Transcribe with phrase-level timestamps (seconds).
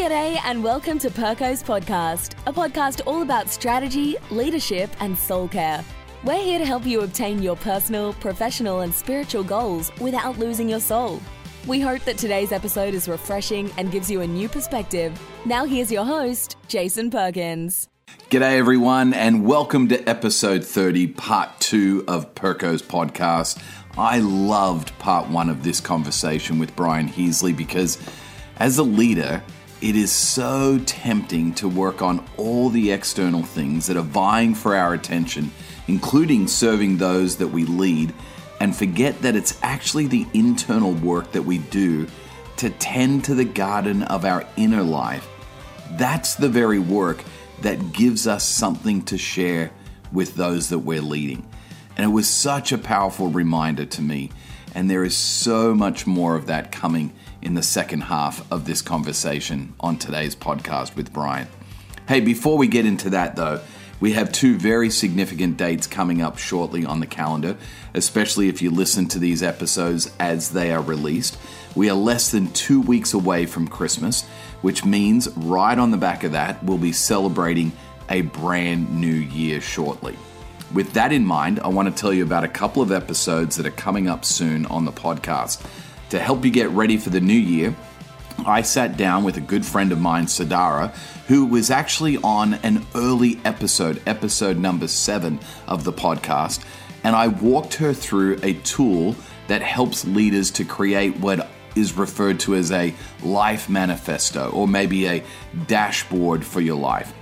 [0.00, 5.84] G'day and welcome to Perko's podcast, a podcast all about strategy, leadership, and soul care.
[6.24, 10.80] We're here to help you obtain your personal, professional, and spiritual goals without losing your
[10.80, 11.20] soul.
[11.66, 15.20] We hope that today's episode is refreshing and gives you a new perspective.
[15.44, 17.86] Now, here's your host, Jason Perkins.
[18.30, 23.62] G'day, everyone, and welcome to episode 30, part two of Perko's podcast.
[23.98, 27.98] I loved part one of this conversation with Brian Heasley because,
[28.56, 29.42] as a leader,
[29.80, 34.76] it is so tempting to work on all the external things that are vying for
[34.76, 35.50] our attention,
[35.88, 38.12] including serving those that we lead,
[38.60, 42.06] and forget that it's actually the internal work that we do
[42.56, 45.26] to tend to the garden of our inner life.
[45.92, 47.24] That's the very work
[47.62, 49.70] that gives us something to share
[50.12, 51.48] with those that we're leading.
[51.96, 54.30] And it was such a powerful reminder to me.
[54.74, 57.12] And there is so much more of that coming
[57.42, 61.48] in the second half of this conversation on today's podcast with Brian.
[62.08, 63.60] Hey, before we get into that though,
[64.00, 67.56] we have two very significant dates coming up shortly on the calendar,
[67.94, 71.38] especially if you listen to these episodes as they are released.
[71.74, 74.24] We are less than two weeks away from Christmas,
[74.62, 77.72] which means right on the back of that, we'll be celebrating
[78.08, 80.16] a brand new year shortly.
[80.72, 83.66] With that in mind, I want to tell you about a couple of episodes that
[83.66, 85.64] are coming up soon on the podcast.
[86.10, 87.72] To help you get ready for the new year,
[88.44, 90.92] I sat down with a good friend of mine, Sadara,
[91.28, 95.38] who was actually on an early episode, episode number seven
[95.68, 96.64] of the podcast,
[97.04, 99.14] and I walked her through a tool
[99.46, 105.06] that helps leaders to create what is referred to as a life manifesto or maybe
[105.06, 105.22] a
[105.68, 107.12] dashboard for your life.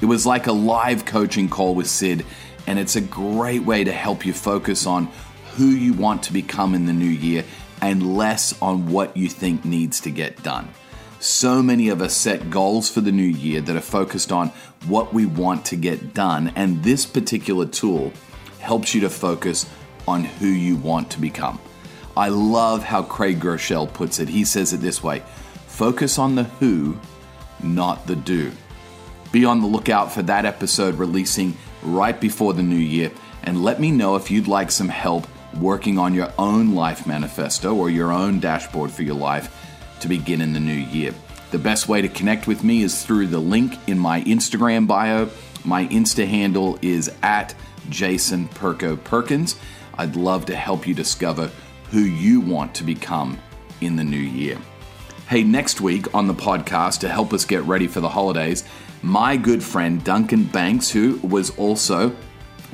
[0.00, 2.24] It was like a live coaching call with Sid,
[2.68, 5.08] and it's a great way to help you focus on
[5.56, 7.42] who you want to become in the new year
[7.80, 10.68] and less on what you think needs to get done.
[11.18, 14.48] So many of us set goals for the new year that are focused on
[14.86, 18.12] what we want to get done, and this particular tool
[18.60, 19.68] helps you to focus
[20.06, 21.58] on who you want to become.
[22.16, 24.28] I love how Craig Groeschel puts it.
[24.28, 25.22] He says it this way
[25.66, 26.98] focus on the who,
[27.62, 28.52] not the do.
[29.32, 33.10] Be on the lookout for that episode releasing right before the new year,
[33.42, 35.26] and let me know if you'd like some help
[35.60, 39.54] working on your own life manifesto or your own dashboard for your life
[40.00, 41.14] to begin in the new year.
[41.50, 45.30] The best way to connect with me is through the link in my Instagram bio.
[45.64, 47.54] My Insta handle is at
[47.88, 49.56] Jason Perko Perkins.
[49.96, 51.50] I'd love to help you discover
[51.90, 53.38] who you want to become
[53.80, 54.58] in the new year.
[55.28, 58.64] Hey, next week on the podcast to help us get ready for the holidays,
[59.02, 62.14] my good friend Duncan Banks, who was also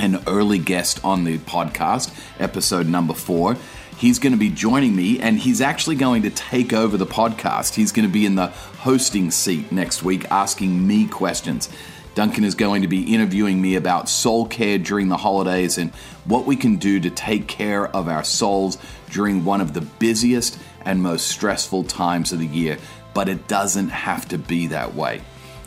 [0.02, 3.56] an early guest on the podcast, episode number four.
[3.96, 7.74] He's going to be joining me and he's actually going to take over the podcast.
[7.74, 11.70] He's going to be in the hosting seat next week asking me questions.
[12.16, 15.92] Duncan is going to be interviewing me about soul care during the holidays and
[16.24, 18.78] what we can do to take care of our souls
[19.10, 22.76] during one of the busiest and most stressful times of the year,
[23.14, 25.22] but it doesn't have to be that way.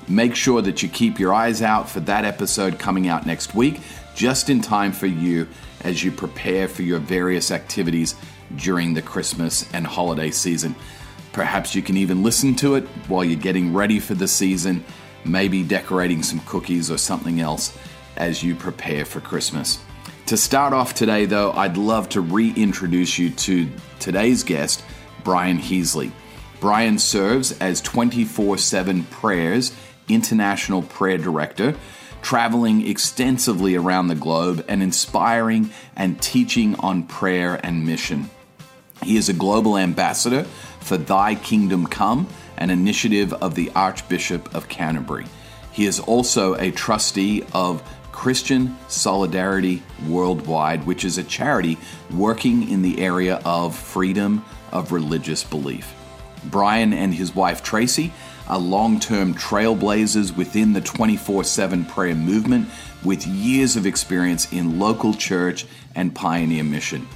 [0.07, 3.81] Make sure that you keep your eyes out for that episode coming out next week
[4.16, 5.47] just in time for you
[5.81, 8.15] as you prepare for your various activities
[8.55, 10.75] during the Christmas and holiday season.
[11.33, 14.83] Perhaps you can even listen to it while you're getting ready for the season,
[15.25, 17.77] maybe decorating some cookies or something else
[18.15, 19.79] as you prepare for Christmas.
[20.27, 24.83] To start off today, though, I'd love to reintroduce you to today's guest,
[25.23, 26.11] Brian Heasley.
[26.59, 29.75] Brian serves as 24 7 Prayers
[30.07, 31.75] International Prayer Director
[32.21, 38.29] traveling extensively around the globe and inspiring and teaching on prayer and mission.
[39.03, 40.44] He is a global ambassador
[40.79, 42.27] for Thy Kingdom Come,
[42.57, 45.25] an initiative of the Archbishop of Canterbury.
[45.71, 51.77] He is also a trustee of Christian Solidarity Worldwide, which is a charity
[52.11, 55.94] working in the area of freedom of religious belief.
[56.45, 58.13] Brian and his wife Tracy
[58.47, 62.68] are long term trailblazers within the 24 7 prayer movement
[63.03, 65.65] with years of experience in local church
[65.95, 67.07] and pioneer mission.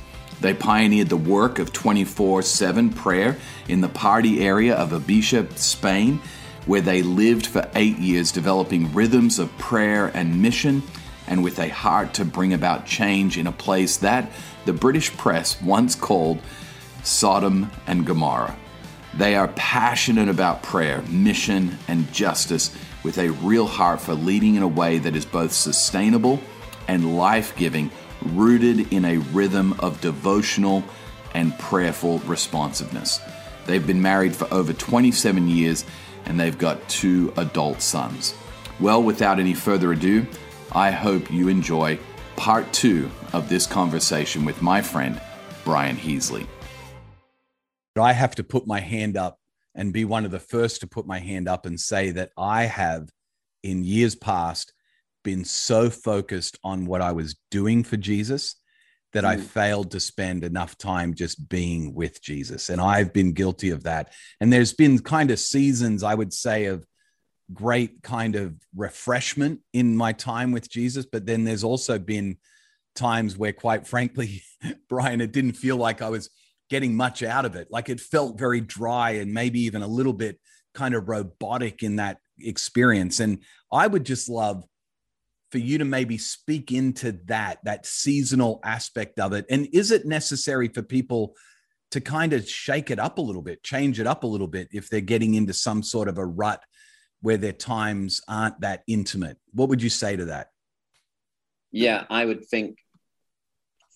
[0.41, 3.37] They pioneered the work of 24 7 prayer
[3.67, 6.21] in the Party area of Ibiza, Spain,
[6.65, 10.83] where they lived for eight years developing rhythms of prayer and mission,
[11.27, 14.31] and with a heart to bring about change in a place that
[14.65, 16.39] the British press once called
[17.03, 18.55] Sodom and Gomorrah.
[19.19, 22.73] They are passionate about prayer, mission, and justice
[23.03, 26.39] with a real heart for leading in a way that is both sustainable
[26.87, 30.85] and life giving, rooted in a rhythm of devotional
[31.33, 33.19] and prayerful responsiveness.
[33.65, 35.83] They've been married for over 27 years
[36.23, 38.33] and they've got two adult sons.
[38.79, 40.25] Well, without any further ado,
[40.71, 41.99] I hope you enjoy
[42.37, 45.21] part two of this conversation with my friend,
[45.65, 46.47] Brian Heasley.
[47.99, 49.39] I have to put my hand up
[49.75, 52.63] and be one of the first to put my hand up and say that I
[52.63, 53.09] have,
[53.63, 54.73] in years past,
[55.23, 58.55] been so focused on what I was doing for Jesus
[59.13, 59.25] that.
[59.25, 59.41] I hmm.
[59.41, 62.69] failed to spend enough time just being with Jesus.
[62.69, 64.13] And I've been guilty of that.
[64.39, 66.85] And there's been kind of seasons, I would say, of
[67.51, 71.05] great kind of refreshment in my time with Jesus.
[71.05, 72.37] But then there's also been
[72.95, 74.43] times where, quite frankly,
[74.89, 76.29] Brian, it didn't feel like I was
[76.69, 77.67] getting much out of it.
[77.69, 80.39] Like it felt very dry and maybe even a little bit
[80.73, 83.19] kind of robotic in that experience.
[83.19, 83.39] And
[83.71, 84.63] I would just love
[85.51, 90.05] for you to maybe speak into that that seasonal aspect of it and is it
[90.05, 91.35] necessary for people
[91.91, 94.67] to kind of shake it up a little bit change it up a little bit
[94.71, 96.63] if they're getting into some sort of a rut
[97.21, 100.49] where their times aren't that intimate what would you say to that
[101.71, 102.77] yeah i would think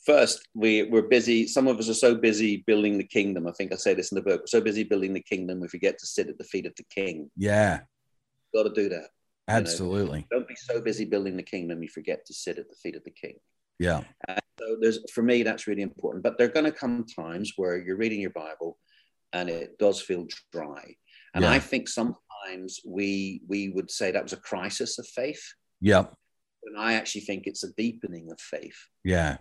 [0.05, 3.71] first we we're busy some of us are so busy building the kingdom i think
[3.71, 6.05] i say this in the book we're so busy building the kingdom we forget to
[6.05, 7.79] sit at the feet of the king yeah
[8.53, 9.07] got to do that
[9.47, 10.19] Absolutely.
[10.19, 10.39] You know?
[10.39, 13.03] Don't be so busy building the kingdom you forget to sit at the feet of
[13.03, 13.35] the king.
[13.79, 14.03] Yeah.
[14.27, 16.23] And so there's for me that's really important.
[16.23, 18.77] But there are going to come times where you're reading your Bible
[19.33, 20.95] and it does feel dry.
[21.33, 21.51] And yeah.
[21.51, 25.43] I think sometimes we we would say that was a crisis of faith.
[25.81, 26.05] Yeah.
[26.65, 28.77] And I actually think it's a deepening of faith.
[29.03, 29.37] Yeah.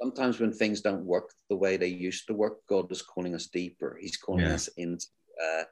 [0.00, 3.46] Sometimes when things don't work the way they used to work, God is calling us
[3.46, 3.98] deeper.
[4.00, 4.54] He's calling yeah.
[4.54, 5.06] us into
[5.42, 5.62] uh,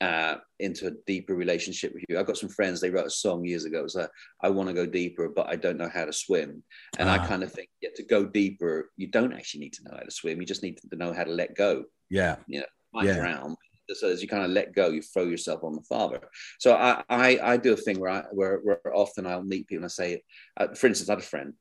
[0.00, 2.18] uh, into a deeper relationship with you.
[2.18, 3.80] I've got some friends, they wrote a song years ago.
[3.80, 4.10] It was like,
[4.40, 6.62] I want to go deeper, but I don't know how to swim.
[6.98, 7.26] And I ah.
[7.26, 10.10] kind of think, yeah, to go deeper, you don't actually need to know how to
[10.10, 10.40] swim.
[10.40, 11.84] You just need to know how to let go.
[12.08, 12.36] Yeah.
[12.46, 13.16] You know, might yeah.
[13.16, 13.56] drown.
[13.92, 16.20] So as you kind of let go, you throw yourself on the Father.
[16.60, 19.78] So I, I, I do a thing where I, where, where often I'll meet people
[19.78, 20.22] and I say,
[20.56, 21.54] uh, for instance, I had a friend,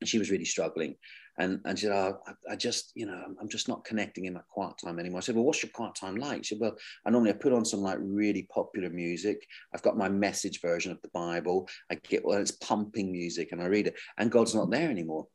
[0.00, 0.96] and she was really struggling,
[1.38, 4.34] and, and she said, oh, I, I, just, you know, I'm just not connecting in
[4.34, 5.18] my quiet time anymore.
[5.18, 6.44] I said, well, what's your quiet time like?
[6.44, 9.46] She said, well, I normally I put on some like really popular music.
[9.72, 11.68] I've got my message version of the Bible.
[11.90, 15.28] I get, well, it's pumping music and I read it and God's not there anymore.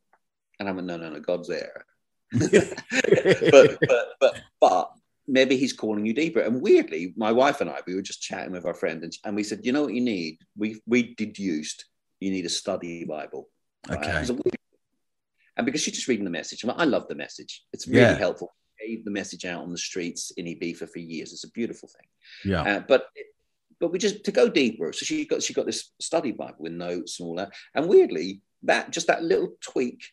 [0.60, 1.86] And I went, no, no, no, God's there.
[2.32, 4.92] but, but, but, but
[5.26, 6.42] maybe he's calling you deeper.
[6.42, 9.38] And weirdly, my wife and I, we were just chatting with our friend and, and
[9.38, 10.40] we said, you know what you need?
[10.58, 11.86] We, we deduced
[12.20, 13.50] you need a study Bible.
[13.90, 14.14] Okay.
[14.14, 14.30] Right?
[15.58, 16.66] and because she's just reading the message.
[16.68, 17.64] I love the message.
[17.74, 18.18] It's really yeah.
[18.18, 18.54] helpful.
[18.80, 21.32] Gave the message out on the streets in Ibiza for years.
[21.32, 22.52] It's a beautiful thing.
[22.52, 22.62] Yeah.
[22.62, 23.08] Uh, but
[23.80, 24.92] but we just to go deeper.
[24.94, 27.54] So she got she got this study Bible with notes and all that.
[27.76, 30.04] And weirdly, that just that little tweak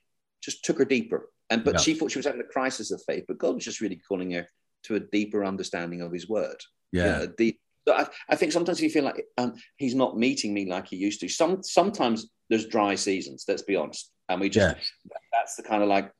[0.42, 1.30] just took her deeper.
[1.48, 1.80] And but yeah.
[1.80, 4.32] she thought she was having a crisis of faith, but God was just really calling
[4.32, 4.46] her
[4.84, 6.60] to a deeper understanding of His Word.
[6.92, 7.26] Yeah.
[7.38, 7.54] You
[7.86, 10.96] know, I, I, think sometimes you feel like um, he's not meeting me like he
[10.96, 11.28] used to.
[11.28, 13.44] Some sometimes there's dry seasons.
[13.48, 15.16] Let's be honest, and we just yeah.
[15.32, 16.12] that's the kind of like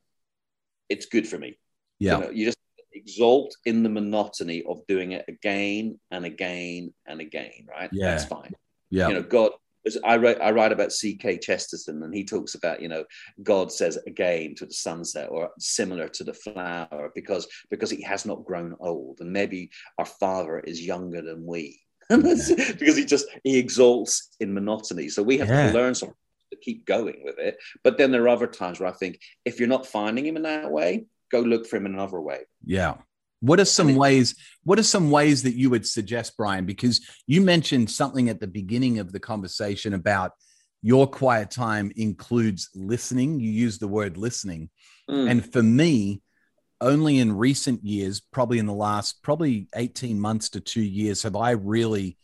[0.88, 1.58] it's good for me.
[1.98, 2.58] Yeah, you, know, you just
[2.92, 7.66] exalt in the monotony of doing it again and again and again.
[7.68, 7.90] Right?
[7.92, 8.54] Yeah, that's fine.
[8.88, 9.52] Yeah, you know, God.
[10.04, 11.38] I write, I write about G.K.
[11.38, 13.02] Chesterton, and he talks about, you know,
[13.42, 18.26] God says again to the sunset, or similar to the flower, because because he has
[18.26, 21.80] not grown old, and maybe our Father is younger than we,
[22.78, 25.08] because he just he exalts in monotony.
[25.08, 25.68] So we have yeah.
[25.68, 26.16] to learn something
[26.52, 27.58] to keep going with it.
[27.84, 30.42] But then there are other times where I think if you're not finding him in
[30.42, 32.40] that way, go look for him in another way.
[32.64, 32.96] Yeah.
[33.40, 34.34] What are some ways?
[34.64, 36.66] What are some ways that you would suggest, Brian?
[36.66, 40.32] Because you mentioned something at the beginning of the conversation about
[40.82, 43.40] your quiet time includes listening.
[43.40, 44.68] You use the word listening,
[45.08, 45.30] mm.
[45.30, 46.20] and for me,
[46.80, 51.36] only in recent years, probably in the last probably eighteen months to two years, have
[51.36, 52.16] I really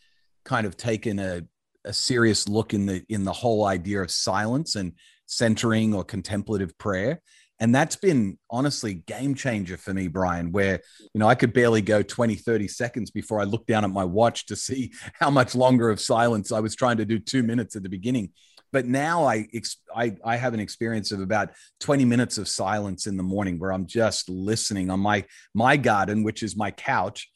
[0.45, 1.43] kind of taken a
[1.87, 4.93] a serious look in the in the whole idea of silence and
[5.27, 7.23] centering or contemplative prayer.
[7.59, 10.81] And that's been honestly game changer for me brian where
[11.15, 14.05] you know i could barely go 20 30 seconds before i looked down at my
[14.05, 17.75] watch to see how much longer of silence i was trying to do two minutes
[17.75, 18.31] at the beginning
[18.73, 19.49] but now I,
[19.95, 23.73] I i have an experience of about 20 minutes of silence in the morning where
[23.73, 27.29] i'm just listening on my my garden which is my couch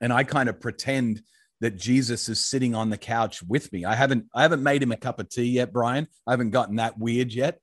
[0.00, 1.22] and i kind of pretend
[1.60, 3.84] that Jesus is sitting on the couch with me.
[3.84, 6.06] I haven't I haven't made him a cup of tea yet, Brian.
[6.26, 7.58] I haven't gotten that weird yet.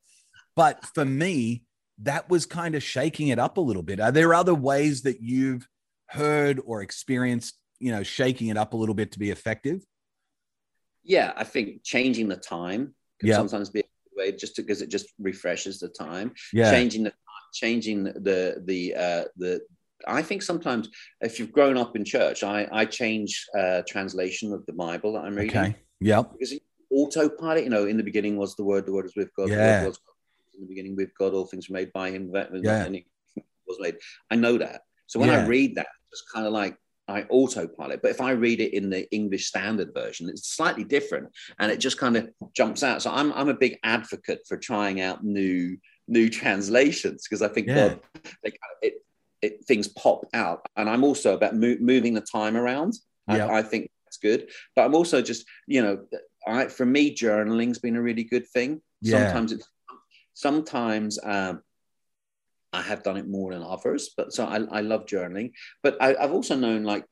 [0.56, 1.64] But for me,
[2.02, 4.00] that was kind of shaking it up a little bit.
[4.00, 5.68] Are there other ways that you've
[6.08, 9.82] heard or experienced, you know, shaking it up a little bit to be effective?
[11.04, 13.36] Yeah, I think changing the time can yeah.
[13.36, 13.84] sometimes be a
[14.16, 16.34] way just because it just refreshes the time.
[16.54, 16.72] Yeah.
[16.72, 17.14] Changing the
[17.54, 19.62] changing the the uh the
[20.08, 20.90] I think sometimes
[21.22, 25.24] if you've grown up in church, I, I change uh, translation of the Bible that
[25.24, 25.58] I'm reading.
[25.58, 25.76] Okay.
[26.02, 26.34] Yep.
[26.34, 26.54] Because
[26.92, 29.80] autopilot, you know, in the beginning was the word, the word was with God, Yeah.
[29.80, 30.00] the word was
[30.54, 32.88] in the beginning with God, all things were made by him, that Yeah.
[33.66, 33.98] was made.
[34.30, 34.82] I know that.
[35.08, 35.44] So when Yeah.
[35.44, 38.02] I read that, it's kind of like I autopilot.
[38.02, 41.80] But if I read it in the English standard version, it's slightly different and it
[41.80, 43.02] just kind of jumps out.
[43.02, 47.68] So I'm I'm a big advocate for trying out new new translations because I think
[47.68, 47.96] Yeah.
[48.44, 48.94] They kind of, it,
[49.42, 50.66] it things pop out.
[50.76, 52.94] And I'm also about mo- moving the time around.
[53.28, 53.48] Yeah.
[53.48, 54.50] I, I think that's good.
[54.76, 56.06] But I'm also just, you know,
[56.48, 58.82] I for me, journaling's been a really good thing.
[59.02, 59.28] Yeah.
[59.28, 59.68] Sometimes it's
[60.34, 61.62] sometimes um,
[62.76, 65.54] I have done it more than others, but so I, I love journaling.
[65.82, 67.06] But I, I've also known like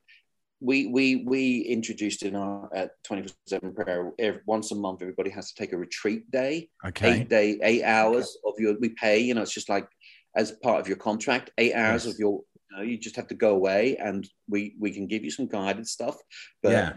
[0.59, 5.51] we we we introduced in our at 24/7 prayer every, once a month everybody has
[5.51, 7.21] to take a retreat day Okay.
[7.21, 9.87] eight day eight hours of your we pay you know it's just like
[10.35, 12.13] as part of your contract eight hours Yes.
[12.13, 12.41] of your
[12.71, 15.47] you, know, you just have to go away and we we can give you some
[15.47, 16.15] guided stuff
[16.61, 16.93] but Yeah.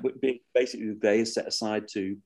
[0.54, 2.16] basically the day is set aside to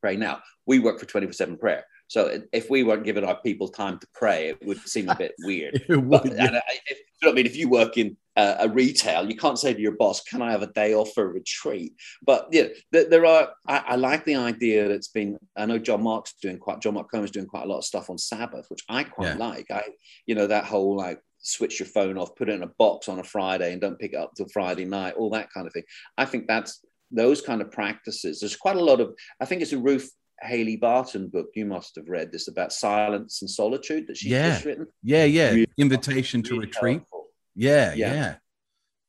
[0.00, 3.68] pray now we work for 24 7 prayer so if we weren't giving our people
[3.68, 6.60] time to pray it would seem a bit weird would, but, yeah.
[6.68, 7.46] I, if, you know I mean?
[7.46, 10.50] If you work in uh, a retail, you can't say to your boss, "Can I
[10.50, 13.48] have a day off for a retreat?" But yeah, there, there are.
[13.66, 15.38] I, I like the idea that's been.
[15.56, 16.80] I know John Mark's doing quite.
[16.82, 19.46] John Mark Comer's doing quite a lot of stuff on Sabbath, which I quite Yeah.
[19.46, 19.70] like.
[19.70, 19.84] I,
[20.26, 23.18] you know, that whole like switch your phone off, put it in a box on
[23.18, 25.14] a Friday, and don't pick it up till Friday night.
[25.14, 25.84] All that kind of thing.
[26.18, 28.40] I think that's those kind of practices.
[28.40, 29.14] There's quite a lot of.
[29.40, 31.48] I think it's a Ruth Haley Barton book.
[31.54, 34.50] You must have read this about silence and solitude that she's Yeah.
[34.50, 34.86] just written.
[35.02, 35.50] yeah, yeah.
[35.50, 37.02] really- Invitation to retreat.
[37.54, 38.12] Yeah, Yeah.
[38.14, 38.36] yeah.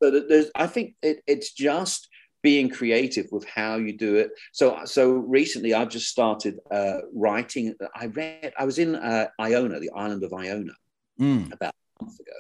[0.02, 2.08] So there's, I think it, it's just
[2.44, 4.30] being creative with how you do it.
[4.54, 7.74] So, so recently I've just started uh, writing.
[7.96, 10.74] I read, I was in uh, Iona, the island of Iona,
[11.20, 12.32] Mm, about a month ago,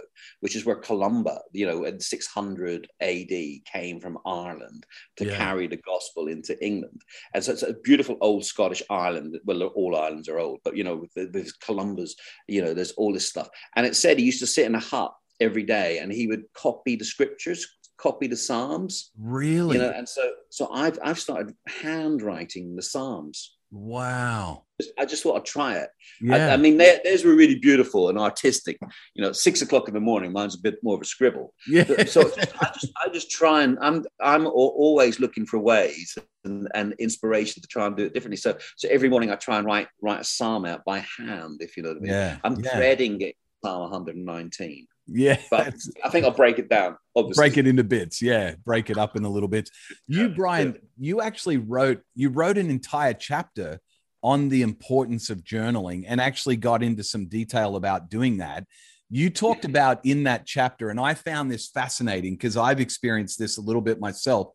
[0.41, 3.29] which is where Columba, you know, in 600 AD
[3.65, 4.85] came from Ireland
[5.17, 5.37] to Yeah.
[5.37, 7.01] carry the gospel into England.
[7.33, 9.39] And so it's a beautiful old Scottish island.
[9.45, 12.15] Well, all islands are old, but, you know, with, the, with Columba's,
[12.47, 13.49] you know, there's all this stuff.
[13.75, 16.43] And it said he used to sit in a hut every day and he would
[16.53, 19.77] copy the scriptures, copy the Psalms, really?
[19.77, 23.56] you know, and so, so I've, I've started handwriting the Psalms.
[23.71, 24.63] Wow.
[24.99, 25.89] I just want to try it.
[26.21, 26.49] Yeah.
[26.49, 28.77] I, I mean, they- theirs were really beautiful and artistic.
[29.15, 31.53] You know, six o'clock in the morning, mine's a bit more of a scribble.
[31.67, 32.05] yeah.
[32.05, 32.21] So
[32.61, 37.61] I just, I just try and I'm, I'm always looking for ways and, and inspiration
[37.61, 38.37] to try and do it differently.
[38.37, 41.75] So, so every morning I try and write, write a psalm out by hand, if
[41.75, 42.11] you know what I mean.
[42.11, 42.37] yeah.
[42.43, 42.75] I'm yeah.
[42.77, 43.35] dreading it.
[43.63, 45.39] Psalm 119, Yeah.
[45.49, 45.73] but
[46.03, 46.97] I think I'll break it down.
[47.15, 48.21] Obviously, break it into bits.
[48.21, 48.55] Yeah.
[48.65, 49.69] Break it up in a little bit.
[50.07, 53.79] You, Brian, you actually wrote, you wrote an entire chapter
[54.23, 58.65] on the importance of journaling and actually got into some detail about doing that.
[59.09, 63.57] You talked about in that chapter, and I found this fascinating because I've experienced this
[63.57, 64.49] a little bit myself.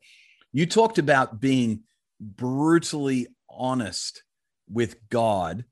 [0.52, 1.84] You talked about being
[2.20, 4.22] brutally honest
[4.70, 5.64] with God.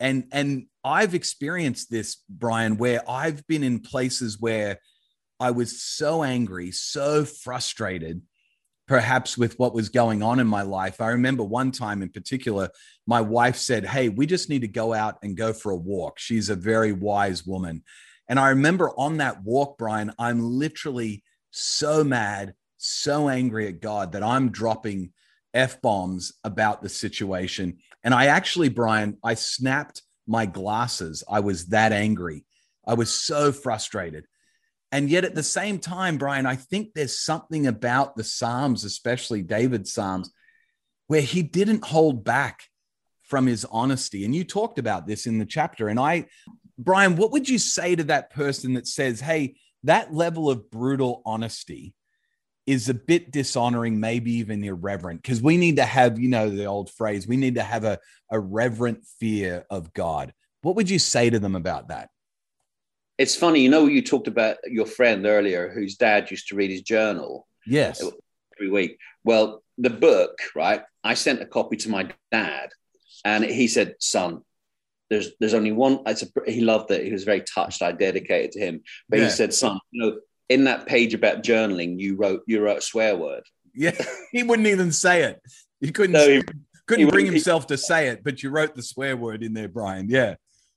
[0.00, 4.78] And and I've experienced this, Brian, where I've been in places where
[5.40, 8.22] I was so angry, so frustrated,
[8.86, 11.00] perhaps with what was going on in my life.
[11.00, 12.70] I remember one time in particular,
[13.06, 16.18] my wife said, Hey, we just need to go out and go for a walk.
[16.18, 17.82] She's a very wise woman.
[18.28, 24.12] And I remember on that walk, Brian, I'm literally so mad, so angry at God
[24.12, 25.12] that I'm dropping
[25.54, 27.78] F bombs about the situation.
[28.04, 31.24] And I actually, Brian, I snapped my glasses.
[31.28, 32.44] I was that angry.
[32.86, 34.26] I was so frustrated.
[34.92, 39.42] And yet at the same time, Brian, I think there's something about the Psalms, especially
[39.42, 40.30] David's Psalms,
[41.08, 42.62] where he didn't hold back
[43.22, 44.24] from his honesty.
[44.24, 45.88] And you talked about this in the chapter.
[45.88, 46.26] And I,
[46.78, 51.22] Brian, what would you say to that person that says, hey, that level of brutal
[51.26, 51.94] honesty
[52.68, 55.22] is a bit dishonoring, maybe even irreverent?
[55.22, 57.98] Because we need to have, you know, the old phrase, we need to have a,
[58.30, 60.34] a reverent fear of God.
[60.62, 62.10] What would you say to them about that?
[63.16, 63.60] it's funny.
[63.62, 67.48] You know, you talked about your friend earlier, whose dad used to read his journal.
[67.66, 68.00] Yes.
[68.56, 68.96] every week.
[69.24, 70.82] Well, the book, right?
[71.02, 72.70] I sent a copy to my dad,
[73.24, 74.42] and he said, "Son,
[75.10, 77.04] there's there's only one." It's a, he loved it.
[77.04, 77.82] He was very touched.
[77.82, 79.24] I dedicated to him, but Yeah.
[79.24, 82.82] he said, "Son, you know, in that page about journaling, you wrote you wrote a
[82.82, 83.92] swear word." Yeah,
[84.32, 85.40] he wouldn't even say it.
[85.80, 86.42] He couldn't No, he-
[86.86, 89.68] couldn't he bring himself to say it, but you wrote the swear word in there,
[89.68, 90.08] Brian.
[90.08, 90.36] Yeah,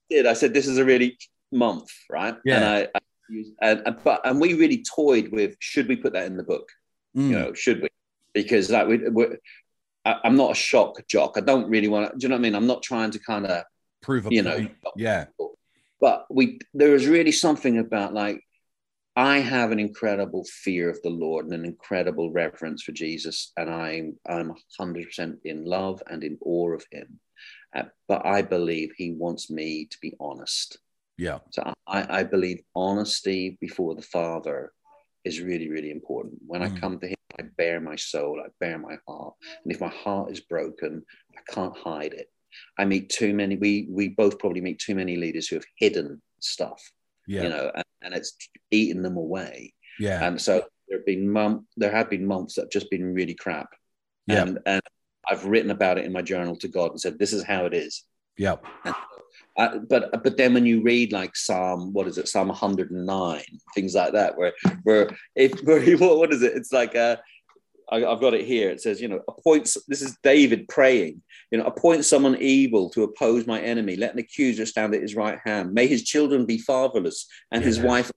[0.09, 1.17] Did I said this is a really
[1.51, 2.35] month, right?
[2.43, 2.55] Yeah.
[2.57, 2.99] And I, I
[3.29, 6.43] used, and, and but and we really toyed with should we put that in the
[6.43, 6.69] book?
[7.15, 7.89] Mm, you know, should we?
[8.33, 9.27] Because that we, we
[10.05, 11.33] I, I'm not a shock jock.
[11.37, 12.17] I don't really want to.
[12.17, 12.55] Do you know what I mean?
[12.55, 13.63] I'm not trying to kind of,
[14.01, 14.67] prove a you know.
[14.95, 15.25] Yeah,
[15.99, 18.43] but we there was really something about like
[19.15, 23.69] I have an incredible fear of the Lord and an incredible reverence for Jesus, and
[23.69, 27.19] I'm I'm 100% in love and in awe of Him.
[27.75, 30.79] Uh, but I believe He wants me to be honest.
[31.17, 31.39] Yeah.
[31.51, 34.71] So I, I believe honesty before the Father
[35.25, 36.39] is really really important.
[36.47, 36.73] When mm.
[36.73, 39.33] I come to Him, I bare my soul, I bare my heart,
[39.65, 41.03] and if my heart is broken,
[41.37, 42.27] I can't hide it.
[42.79, 43.57] I meet too many.
[43.57, 46.81] We we both probably meet too many leaders who have hidden stuff
[47.27, 47.43] yeah.
[47.43, 48.35] you know, and, and it's
[48.71, 49.73] eating them away.
[49.99, 50.25] Yeah.
[50.25, 53.33] And so there have been month, there have been months that have just been really
[53.33, 53.69] crap.
[54.27, 54.43] Yeah.
[54.43, 54.81] And, and
[55.29, 57.73] I've written about it in my journal to God and said, this is how it
[57.73, 58.03] is.
[58.37, 58.55] Yeah.
[59.57, 63.41] Uh, but but then when you read like Psalm, what is it, Psalm 109,
[63.75, 66.53] things like that, where where if where, what, what is it?
[66.55, 67.17] It's like uh,
[67.91, 68.69] I, have got it here.
[68.69, 69.77] It says, you know, appoints.
[69.87, 71.21] This is David praying.
[71.51, 73.95] You know, appoint someone evil to oppose my enemy.
[73.97, 75.73] Let an accuser stand at his right hand.
[75.73, 77.67] May his children be fatherless and yeah.
[77.67, 78.11] his wife.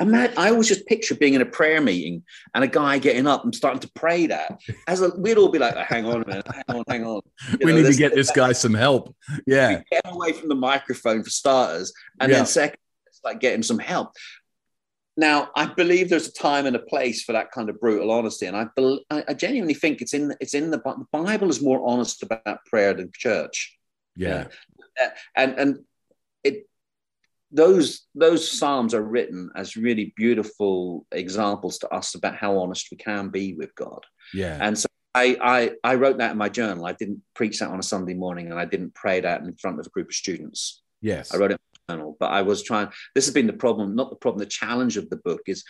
[0.00, 2.22] Imagine, I always just picture being in a prayer meeting
[2.54, 4.58] and a guy getting up and starting to pray that.
[4.88, 7.20] As a, we'd all be like, oh, hang on a minute, hang on, hang on.
[7.60, 9.14] You we know, need to get this guy some help.
[9.46, 9.82] Yeah.
[9.90, 11.92] Get away from the microphone for starters.
[12.20, 12.38] And yeah.
[12.38, 14.12] then second, it's like getting some help.
[15.16, 18.46] Now, I believe there's a time and a place for that kind of brutal honesty,
[18.46, 21.86] and I, be, I genuinely think it's in it's in the, the Bible is more
[21.86, 23.76] honest about prayer than church.
[24.16, 24.46] Yeah,
[25.02, 25.78] uh, and and
[26.44, 26.66] it
[27.50, 32.96] those those psalms are written as really beautiful examples to us about how honest we
[32.96, 34.06] can be with God.
[34.32, 36.86] Yeah, and so I, I, I wrote that in my journal.
[36.86, 39.80] I didn't preach that on a Sunday morning, and I didn't pray that in front
[39.80, 40.82] of a group of students.
[41.00, 41.60] Yes, I wrote it
[42.18, 42.88] but I was trying.
[43.14, 44.40] This has been the problem, not the problem.
[44.40, 45.64] The challenge of the book is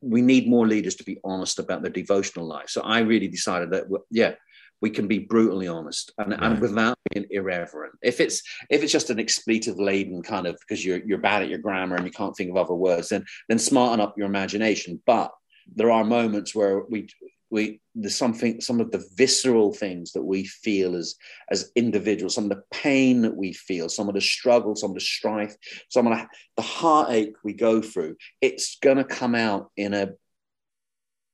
[0.00, 2.68] we need more leaders to be honest about their devotional life.
[2.68, 4.34] So I really decided that yeah,
[4.80, 6.42] we can be brutally honest and, right.
[6.42, 7.94] and without being irreverent.
[8.02, 11.48] If it's if it's just an expletive laden kind of because you're you're bad at
[11.48, 15.00] your grammar and you can't think of other words, then then smarten up your imagination.
[15.06, 15.32] But
[15.74, 17.08] there are moments where we
[17.54, 21.14] we there's something some of the visceral things that we feel as
[21.50, 24.94] as individuals some of the pain that we feel some of the struggle some of
[24.94, 25.56] the strife
[25.88, 30.10] some of the, the heartache we go through it's going to come out in a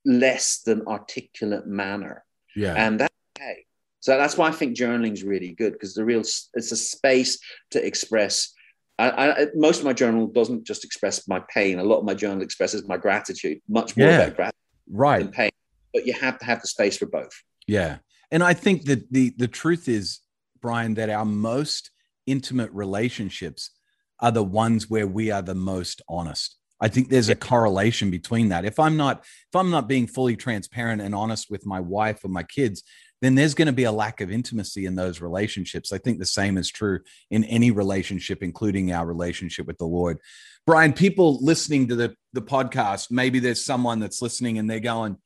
[0.05, 2.23] less than articulate manner.
[2.55, 2.73] Yeah.
[2.75, 3.65] And that's okay.
[3.99, 7.39] So that's why i think journaling is really good because the real it's a space
[7.71, 8.53] to express.
[8.97, 11.79] I, I, most of my journal doesn't just express my pain.
[11.79, 14.55] A lot of my journal expresses my gratitude, much more yeah, about gratitude
[14.91, 15.23] right.
[15.23, 15.49] than pain
[15.93, 17.31] but you have to have the space for both.
[17.67, 17.97] Yeah.
[18.31, 20.19] And I think that the the truth is,
[20.61, 21.91] Brian, that our most
[22.25, 23.71] intimate relationships
[24.19, 26.57] are the ones where we are the most honest.
[26.79, 28.65] I think there's a correlation between that.
[28.65, 32.29] If I'm not if I'm not being fully transparent and honest with my wife or
[32.29, 32.83] my kids,
[33.21, 35.93] then there's going to be a lack of intimacy in those relationships.
[35.93, 36.99] I think the same is true
[37.29, 40.17] in any relationship, including our relationship with the Lord.
[40.65, 45.17] Brian, people listening to the, the podcast, maybe there's someone that's listening and they're going,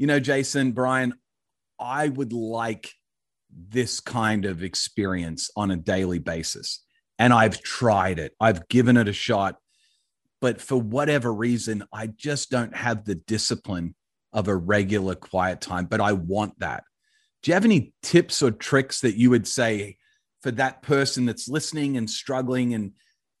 [0.00, 1.12] you know, Jason, Brian,
[1.78, 2.90] I would like
[3.50, 6.82] this kind of experience on a daily basis.
[7.18, 9.56] And I've tried it, I've given it a shot.
[10.40, 13.94] But for whatever reason, I just don't have the discipline
[14.32, 16.82] of a regular quiet time, but I want that.
[17.42, 19.98] Do you have any tips or tricks that you would say
[20.42, 22.92] for that person that's listening and struggling and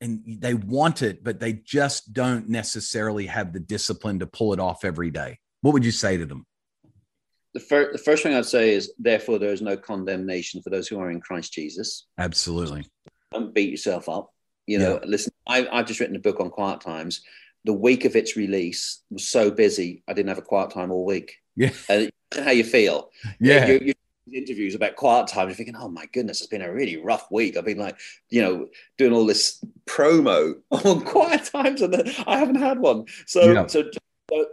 [0.02, 4.60] and they want it, but they just don't necessarily have the discipline to pull it
[4.60, 5.38] off every day?
[5.62, 6.46] What would you say to them?
[7.54, 10.88] The, fir- the first thing I'd say is, therefore, there is no condemnation for those
[10.88, 12.06] who are in Christ Jesus.
[12.18, 12.86] Absolutely.
[13.32, 14.32] Don't beat yourself up.
[14.66, 15.08] You know, yeah.
[15.08, 17.22] listen, I, I've just written a book on quiet times.
[17.64, 21.04] The week of its release was so busy, I didn't have a quiet time all
[21.04, 21.36] week.
[21.56, 21.70] Yeah.
[21.88, 23.10] Uh, and how you feel.
[23.40, 23.66] Yeah.
[23.66, 23.94] You, you,
[24.32, 27.56] interviews about quiet time, you're thinking, oh my goodness, it's been a really rough week.
[27.56, 32.56] I've been like, you know, doing all this promo on quiet times and I haven't
[32.56, 33.06] had one.
[33.26, 33.66] So, yeah.
[33.66, 33.90] so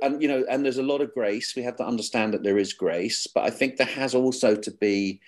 [0.01, 1.55] and you know, and there's a lot of grace.
[1.55, 4.71] We have to understand that there is grace, but I think there has also to
[4.71, 5.21] be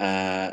[0.00, 0.52] uh,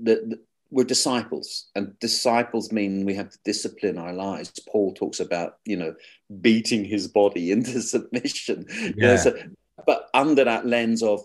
[0.00, 0.38] that
[0.70, 4.52] we're disciples, and disciples mean we have to discipline our lives.
[4.68, 5.94] Paul talks about you know
[6.40, 8.66] beating his body into submission.
[8.68, 8.84] Yeah.
[8.84, 9.38] You know, so,
[9.86, 11.20] but under that lens of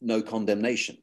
[0.00, 0.98] no condemnation.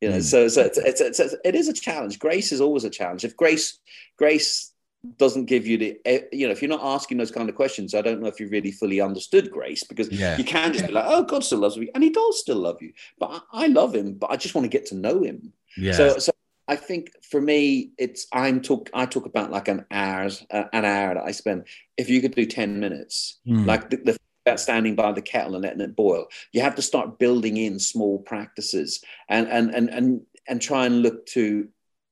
[0.00, 0.22] You know, mm.
[0.22, 2.18] so, so it's, it's, it's, it is a challenge.
[2.18, 3.24] Grace is always a challenge.
[3.24, 3.78] If grace
[4.18, 4.73] grace
[5.18, 7.94] doesn't give you the eh, you know if you're not asking those kind of questions
[7.94, 10.36] i don't know if you really fully understood grace because yeah.
[10.36, 12.80] you can just be like oh god still loves me and he does still love
[12.80, 15.52] you but i, I love him but i just want to get to know him
[15.76, 15.92] yeah.
[15.92, 16.32] so so
[16.68, 20.84] i think for me it's i'm talk i talk about like an hour uh, an
[20.84, 23.64] hour that i spend if you could do 10 minutes mm.
[23.66, 26.82] like the, the about standing by the kettle and letting it boil you have to
[26.82, 31.66] start building in small practices and and and and and try and look to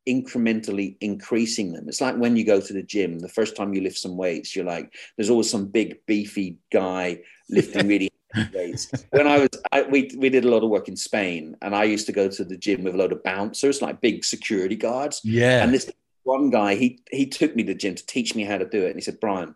[0.08, 1.88] incrementally increasing them.
[1.88, 4.54] It's like when you go to the gym, the first time you lift some weights,
[4.54, 8.90] you're like, there's always some big beefy guy lifting really heavy weights.
[9.10, 11.84] When I was, I, we we did a lot of work in Spain, and I
[11.84, 15.20] used to go to the gym with a load of bouncers, like big security guards.
[15.24, 15.62] Yeah.
[15.62, 15.90] And this
[16.24, 18.84] one guy, he he took me to the gym to teach me how to do
[18.84, 19.54] it, and he said, Brian.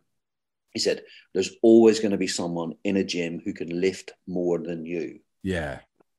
[0.72, 4.58] He said, "There's always going to be someone in a gym who can lift more
[4.58, 5.78] than you." Yeah.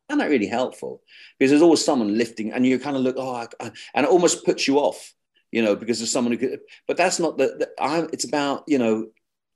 [0.09, 1.01] And that really helpful
[1.37, 4.09] because there's always someone lifting, and you kind of look, oh, I, I, and it
[4.11, 5.13] almost puts you off,
[5.51, 6.59] you know, because there's someone who could.
[6.87, 7.47] But that's not the.
[7.59, 9.07] the I'm, it's about you know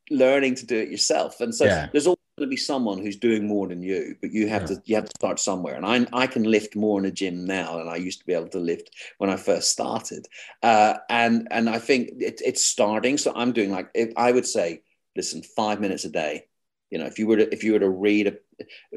[0.09, 1.87] learning to do it yourself, and so Yeah.
[1.91, 4.67] there's always going to be someone who's doing more than you, but you have Yeah.
[4.67, 5.75] to you have to start somewhere.
[5.75, 8.33] And I I can lift more in a gym now than I used to be
[8.33, 10.27] able to lift when I first started,
[10.63, 13.17] uh, and and I think it, it's starting.
[13.17, 14.81] So I'm doing like if, I would say,
[15.15, 16.47] listen, five minutes a day.
[16.91, 18.34] You know, if you were to if you were to read a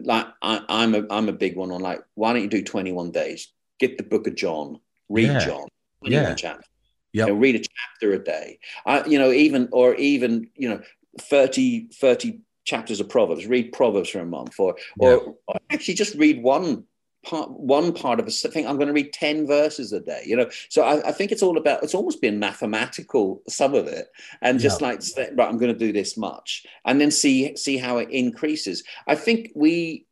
[0.02, 3.12] like I, I'm a I'm a big one on like why don't you do 21
[3.12, 3.52] days?
[3.78, 5.46] Get the book of John, read Yeah.
[5.46, 5.68] John,
[6.02, 6.34] Yeah.
[6.34, 6.66] chapters.
[7.12, 7.28] Yep.
[7.28, 8.58] You know, read a chapter a day.
[8.84, 10.80] I, you know, even or even you know
[11.20, 13.46] 30 30 chapters of Proverbs.
[13.46, 16.84] Read Proverbs for a month, or or, or actually just read one
[17.24, 18.66] part one part of a thing.
[18.66, 20.22] I'm going to read 10 verses a day.
[20.26, 23.86] You know, so I, I think it's all about it's almost been mathematical some of
[23.86, 24.06] it,
[24.42, 27.76] and just like say, right, I'm going to do this much, and then see see
[27.76, 28.84] how it increases.
[29.06, 30.06] I think we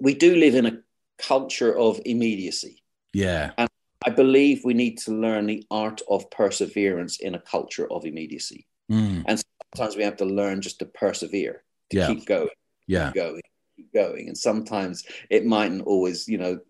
[0.00, 0.78] we do live in a
[1.18, 2.82] culture of immediacy.
[3.12, 3.52] Yeah.
[3.58, 3.68] And
[4.04, 8.66] I believe we need to learn the art of perseverance in a culture of immediacy.
[8.90, 9.24] Mm.
[9.74, 12.06] Sometimes we have to learn just to persevere, to Yeah.
[12.08, 12.48] keep going,
[12.86, 13.06] Yeah.
[13.12, 13.42] keep going,
[13.92, 14.28] going.
[14.28, 16.60] And sometimes it mightn't always, you know,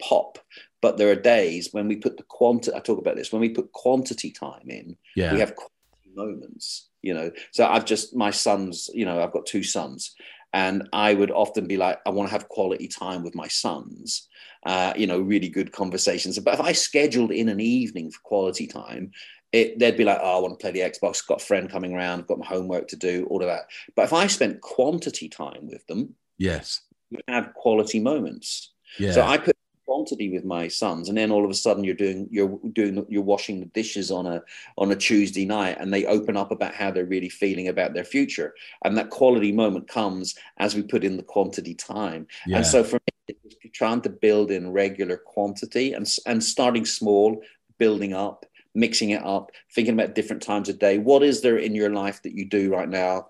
[0.00, 0.38] pop.
[0.80, 3.50] But there are days when we put the quantity, I talk about this, when we
[3.50, 5.32] put quantity time in, Yeah.
[5.32, 7.30] we have quality moments, you know.
[7.52, 10.14] So I've just, my sons, you know, I've got two sons.
[10.52, 14.26] And I would often be like, I want to have quality time with my sons,
[14.66, 16.38] uh, you know, really good conversations.
[16.40, 19.12] But if I scheduled in an evening for quality time,
[19.52, 21.94] it, they'd be like, oh, I want to play the Xbox, got a friend coming
[21.94, 23.66] around, got my homework to do, all of that.
[23.94, 26.80] But if I spent quantity time with them, yes.
[27.10, 28.72] You have quality moments.
[28.98, 29.12] Yeah.
[29.12, 29.56] So I put
[29.90, 33.22] quantity with my sons, and then all of a sudden you're doing you're doing you're
[33.22, 34.40] washing the dishes on a
[34.78, 38.04] on a Tuesday night, and they open up about how they're really feeling about their
[38.04, 42.26] future, and that quality moment comes as we put in the quantity time.
[42.46, 42.58] yeah.
[42.58, 47.42] And so for me, it's trying to build in regular quantity and and starting small,
[47.78, 50.98] building up, mixing it up, thinking about different times of day.
[50.98, 53.26] What is there in your life that you do right now?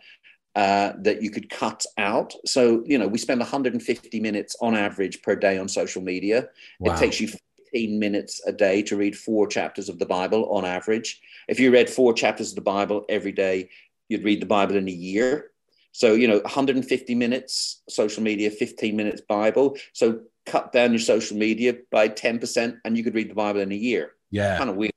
[0.61, 2.35] Uh, that you could cut out.
[2.45, 6.51] So, you know, we spend 150 minutes on average per day on social media.
[6.81, 6.93] Wow.
[6.93, 10.67] It takes you 15 minutes a day to read four chapters of the Bible on
[10.67, 11.19] average.
[11.49, 13.71] If you read four chapters of the Bible every day,
[14.11, 15.51] you'd read the Bible in a year.
[15.93, 19.79] So, you know, 150 minutes social media, 15 minutes Bible.
[19.95, 23.73] So, cut down your social media by 10%, and you could read the Bible in
[23.73, 24.13] a year.
[24.31, 24.59] yeah.
[24.59, 24.93] Kind of weird.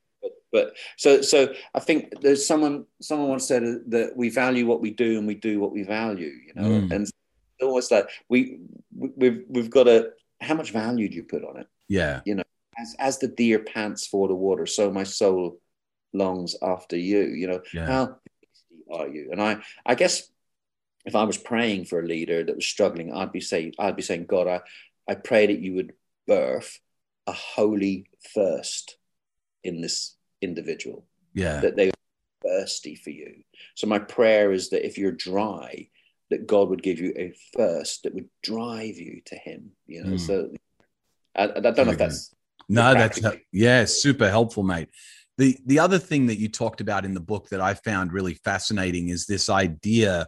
[0.53, 4.91] But, so, so I think there's someone, someone once said that we value what we
[4.91, 6.91] do and we do what we value, you know, Mm.
[6.93, 7.11] and it's
[7.61, 8.59] almost like we,
[8.95, 11.67] we- we've, we've got to, how much value do you put on it?
[11.89, 12.21] Yeah.
[12.25, 12.43] You know,
[12.77, 15.59] as as the deer pants for the water, so my soul
[16.13, 17.21] longs after you.
[17.25, 17.85] You know, Yeah.
[17.87, 18.15] how
[18.91, 19.29] are you?
[19.31, 20.29] And I, I guess,
[21.05, 24.01] if I was praying for a leader that was struggling, I'd be saying, I'd be
[24.01, 24.61] saying, God, I,
[25.11, 25.93] I pray that you would
[26.27, 26.79] birth
[27.27, 28.97] a holy thirst
[29.63, 31.61] in this individual, Yeah.
[31.61, 31.91] that they
[32.43, 33.43] thirsty for you.
[33.75, 35.89] So my prayer is that if you're dry,
[36.29, 39.71] that God would give you a thirst that would drive you to Him.
[39.87, 40.19] You know, Mm.
[40.19, 40.51] so
[41.35, 42.33] I, I don't know if that's
[42.69, 43.45] No, that's practically.
[43.51, 44.89] yeah, super helpful, mate.
[45.37, 48.35] The the other thing that you talked about in the book that I found really
[48.35, 50.27] fascinating is this idea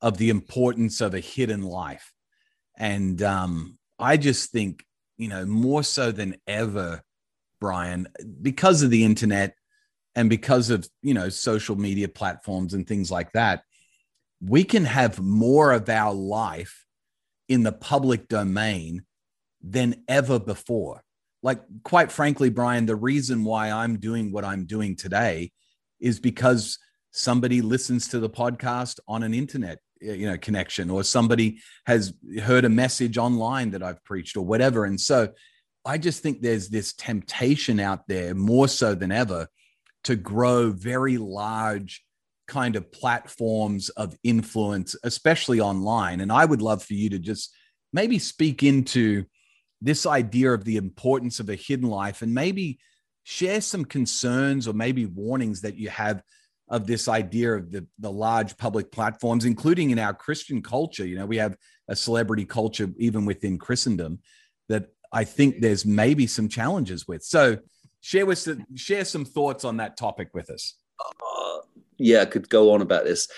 [0.00, 2.12] of the importance of a hidden life.
[2.78, 4.84] And um, I just think,
[5.18, 7.02] you know, more so than ever,
[7.60, 8.08] Brian,
[8.40, 9.54] because of the internet
[10.14, 13.62] and because of, you know, social media platforms and things like that,
[14.40, 16.86] we can have more of our life
[17.48, 19.04] in the public domain
[19.62, 21.02] than ever before.
[21.42, 25.50] Like quite frankly brian the reason why i'm doing what i'm doing today
[25.98, 26.78] is because
[27.12, 32.64] somebody listens to the podcast on an internet you know connection or somebody has heard
[32.64, 34.84] a message online that i've preached or whatever.
[34.84, 35.28] And so
[35.84, 39.46] i just think there's this temptation out there more so than ever
[40.04, 42.04] to grow very large
[42.46, 47.54] kind of platforms of influence especially online and i would love for you to just
[47.92, 49.24] maybe speak into
[49.80, 52.78] this idea of the importance of a hidden life and maybe
[53.24, 56.22] share some concerns or maybe warnings that you have
[56.68, 61.04] of this idea of the, the large public platforms, including in our Christian culture.
[61.04, 61.56] You know, we have
[61.88, 64.20] a celebrity culture even within Christendom
[64.68, 67.22] that I think there's maybe some challenges with.
[67.22, 67.58] So
[68.00, 70.74] share with share some thoughts on that topic with us.
[71.00, 71.58] Uh,
[71.98, 73.28] yeah, I could go on about this.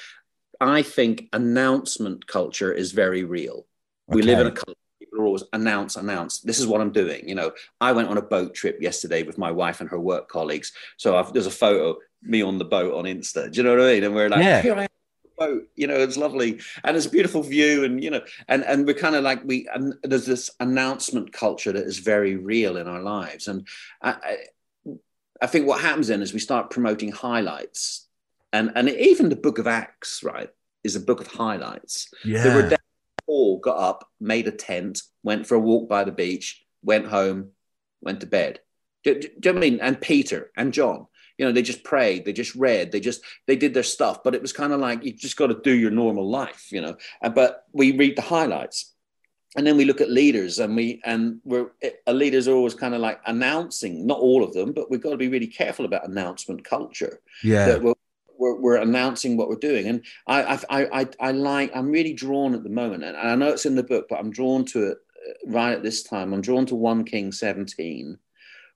[0.60, 3.66] I think announcement culture is very real.
[4.08, 4.16] Okay.
[4.16, 4.76] We live in a culture
[5.12, 6.40] people are always announce, announce.
[6.40, 7.28] This is what I'm doing.
[7.28, 10.28] You know, I went on a boat trip yesterday with my wife and her work
[10.28, 10.72] colleagues.
[10.96, 13.50] So I've, there's a photo me on the boat on Insta.
[13.50, 14.04] Do you know what I mean?
[14.04, 14.62] And we're like, yeah.
[14.62, 14.88] here I am
[15.36, 16.60] boat you know it's lovely.
[16.84, 19.68] And it's a beautiful view and you know and and we're kind of like we
[19.72, 23.48] and there's this announcement culture that is very real in our lives.
[23.48, 23.66] And
[24.00, 24.38] I,
[25.40, 28.06] I, think what happens then is we start promoting highlights.
[28.52, 30.50] And and even the book of acts right
[30.84, 32.08] is a book of highlights.
[32.24, 32.42] Yeah.
[32.42, 32.76] There were
[33.26, 37.50] Paul got up, made a tent, went for a walk by the beach, went home,
[38.00, 38.60] went to bed.
[39.04, 39.80] Do, do, do you know I mean?
[39.80, 41.06] And Peter and John,
[41.42, 44.22] you know, they just prayed, they just read, they just they did their stuff.
[44.22, 46.80] But it was kind of like you just got to do your normal life, you
[46.80, 46.96] know.
[47.20, 48.92] But we read the highlights,
[49.56, 51.72] and then we look at leaders, and we and we're
[52.06, 55.10] a leaders are always kind of like announcing, not all of them, but we've got
[55.10, 57.18] to be really careful about announcement culture.
[57.42, 57.94] Yeah, that we're,
[58.38, 59.88] we're, we're announcing what we're doing.
[59.88, 63.48] And I, I, I, I like, I'm really drawn at the moment, and I know
[63.48, 66.32] it's in the book, but I'm drawn to it uh, right at this time.
[66.32, 68.16] I'm drawn to 1 King 17,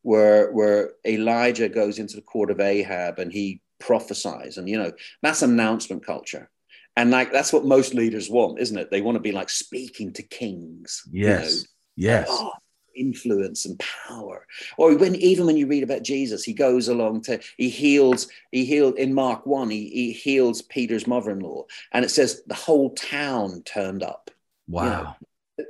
[0.02, 4.56] where, where Elijah goes into the court of Ahab and he prophesies.
[4.56, 6.50] And, you know, that's announcement culture.
[6.96, 8.90] And like, that's what most leaders want, isn't it?
[8.90, 11.02] They want to be like speaking to kings.
[11.10, 11.52] Yes.
[11.52, 11.64] You know?
[11.96, 12.28] Yes.
[12.30, 12.52] Oh,
[12.96, 14.46] influence and power.
[14.78, 18.64] Or when even when you read about Jesus, he goes along to he heals, he
[18.64, 21.64] healed in Mark 1, he, he heals Peter's mother-in-law.
[21.92, 24.30] And it says the whole town turned up.
[24.66, 24.84] Wow.
[24.84, 25.14] You know?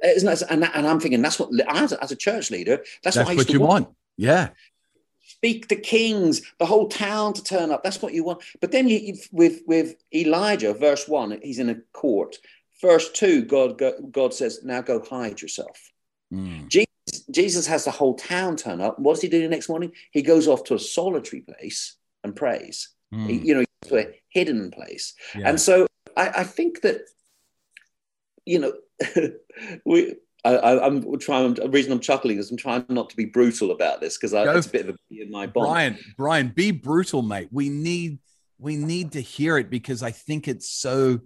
[0.05, 3.29] Isn't that, and, and I'm thinking that's what as, as a church leader, that's, that's
[3.29, 3.87] what, what you want.
[3.87, 3.96] want.
[4.17, 4.51] Yeah
[5.37, 7.83] speak to kings, the whole town to turn up.
[7.83, 8.43] That's what you want.
[8.61, 12.37] But then you, with with Elijah, verse one, he's in a court.
[12.81, 15.93] Verse two, God God says, "Now go hide yourself."
[16.33, 16.69] Mm.
[17.31, 18.99] Jesus has the whole town turn up.
[18.99, 19.93] What does he do the next morning?
[20.11, 22.89] He goes off to a solitary place and prays.
[23.15, 23.29] Mm.
[23.29, 25.15] He, you know, to a hidden place.
[25.35, 25.49] Yeah.
[25.49, 27.03] And so I, I, think that,
[28.45, 28.73] you know,
[29.85, 30.17] we.
[30.45, 31.55] I, am trying.
[31.55, 34.67] The reason I'm chuckling is I'm trying not to be brutal about this because it's
[34.67, 35.67] a bit of a in my bond.
[35.67, 37.49] Brian, Brian, be brutal, mate.
[37.51, 38.19] We need
[38.59, 41.21] we need to hear it because I think it's so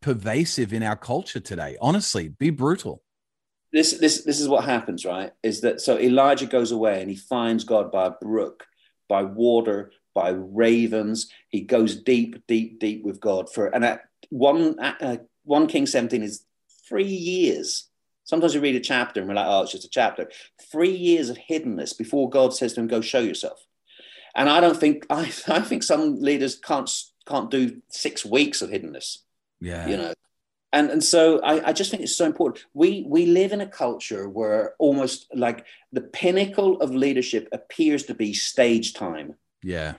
[0.00, 1.76] pervasive in our culture today.
[1.80, 3.02] Honestly, be brutal
[3.74, 5.32] this this this is what happens, right?
[5.42, 8.64] Is that so Elijah goes away and he finds God by a brook,
[9.08, 11.28] by water, by ravens.
[11.48, 16.22] He goes deep, deep, deep with God for and at one uh, one King 17
[16.22, 16.46] is
[16.88, 17.90] three years.
[18.24, 20.30] Sometimes you read a chapter and we're like, oh, it's just a chapter.
[20.70, 23.64] Three years of hiddenness before God says to him, go show yourself.
[24.34, 26.90] And I don't think I, I think some leaders can't
[27.26, 29.18] can't do six weeks of hiddenness.
[29.60, 29.86] Yeah.
[29.86, 30.14] You know,
[30.72, 32.66] and and so I, I, just think it's so important.
[32.74, 38.14] We we live in a culture where almost like the pinnacle of leadership appears to
[38.14, 39.36] be stage time.
[39.62, 39.94] Yeah,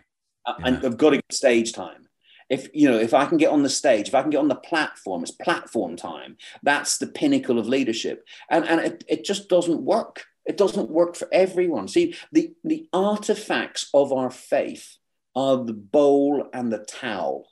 [0.46, 0.68] uh, yeah.
[0.68, 2.05] and I've got to get stage time.
[2.50, 4.48] If you know, if I can get on the stage, if I can get on
[4.48, 6.38] the platform, it's platform time.
[6.62, 10.26] That's the pinnacle of leadership, and and it, it just doesn't work.
[10.46, 11.88] It doesn't work for everyone.
[11.88, 14.98] See, the the artifacts of our faith
[15.36, 17.48] are the bowl and the towel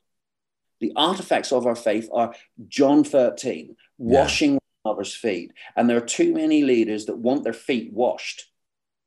[0.84, 2.36] the artifacts of our faith are
[2.68, 4.60] John 13, washing yeah.
[4.92, 5.54] others' feet.
[5.78, 8.52] And there are too many leaders that want their feet washed.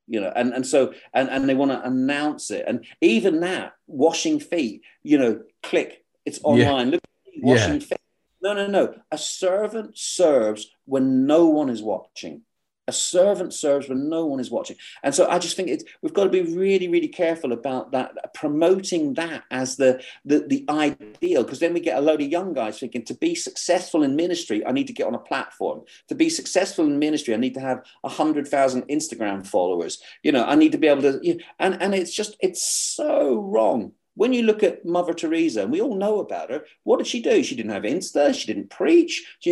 [0.09, 2.65] You know, and, and so and, and they want to announce it.
[2.67, 6.87] And even that, washing feet, you know, click, it's online.
[6.87, 6.93] Yeah.
[6.93, 7.03] Look
[7.43, 7.87] washing yeah.
[7.87, 8.01] feet.
[8.43, 8.95] No, no, no.
[9.11, 12.43] A servant serves when no one is watching.
[12.89, 14.77] A servant serves when no one is watching.
[15.03, 18.33] And so I just think it's, we've got to be really, really careful about that,
[18.35, 22.53] promoting that as the, the, the ideal, because then we get a load of young
[22.53, 25.83] guys thinking to be successful in ministry, I need to get on a platform.
[26.09, 30.01] To be successful in ministry, I need to have 100,000 Instagram followers.
[30.23, 32.67] You know, I need to be able to, you know, and, and it's just, it's
[32.67, 36.97] so wrong when you look at Mother Teresa, and we all know about her, what
[36.97, 37.43] did she do?
[37.43, 38.35] She didn't have Insta.
[38.35, 39.25] She didn't preach.
[39.41, 39.51] She,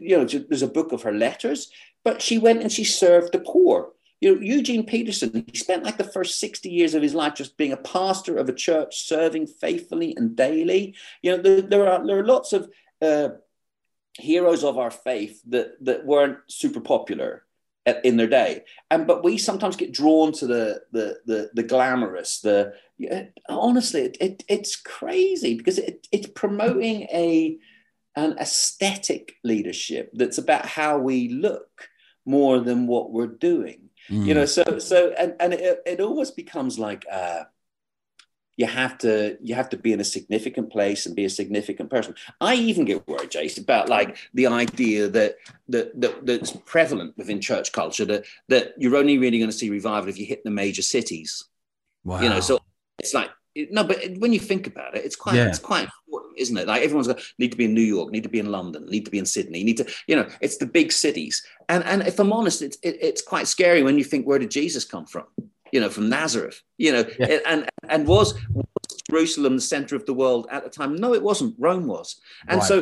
[0.00, 1.70] you know, there's a book of her letters
[2.06, 3.90] but she went and she served the poor.
[4.20, 7.56] You know, Eugene Peterson, he spent like the first 60 years of his life just
[7.56, 10.94] being a pastor of a church, serving faithfully and daily.
[11.20, 12.70] You know, there, there are there are lots of
[13.02, 13.30] uh,
[14.16, 17.42] heroes of our faith that that weren't super popular
[18.04, 22.38] in their day, and but we sometimes get drawn to the the the, the glamorous.
[22.38, 22.74] The
[23.48, 27.58] honestly, it, it, it's crazy because it, it's promoting a
[28.14, 31.88] an aesthetic leadership that's about how we look
[32.26, 33.88] more than what we're doing.
[34.10, 34.26] Mm.
[34.26, 37.44] You know, so so and and it, it almost becomes like uh,
[38.56, 41.90] you have to you have to be in a significant place and be a significant
[41.90, 42.14] person.
[42.40, 45.36] I even get worried, Jason, about like the idea that
[45.68, 49.70] that, that that's prevalent within church culture that that you're only really going to see
[49.70, 51.44] revival if you hit the major cities.
[52.04, 52.20] Wow.
[52.20, 52.60] You know, so
[52.98, 53.30] it's like
[53.70, 55.48] no, but when you think about it, it's quite Yeah.
[55.48, 56.66] it's quite important, isn't it?
[56.66, 59.04] Like everyone's got need to be in New York, need to be in London, need
[59.04, 61.44] to be in Sydney, need to, you know, it's the big cities.
[61.68, 64.50] And and if I'm honest, it's it, it's quite scary when you think where did
[64.50, 65.24] Jesus come from?
[65.72, 66.62] You know, from Nazareth.
[66.78, 67.38] You know, Yeah.
[67.46, 68.66] and and was, was
[69.10, 70.96] Jerusalem the center of the world at the time?
[70.96, 71.54] No, it wasn't.
[71.58, 72.16] Rome was.
[72.48, 72.68] And Right.
[72.68, 72.78] so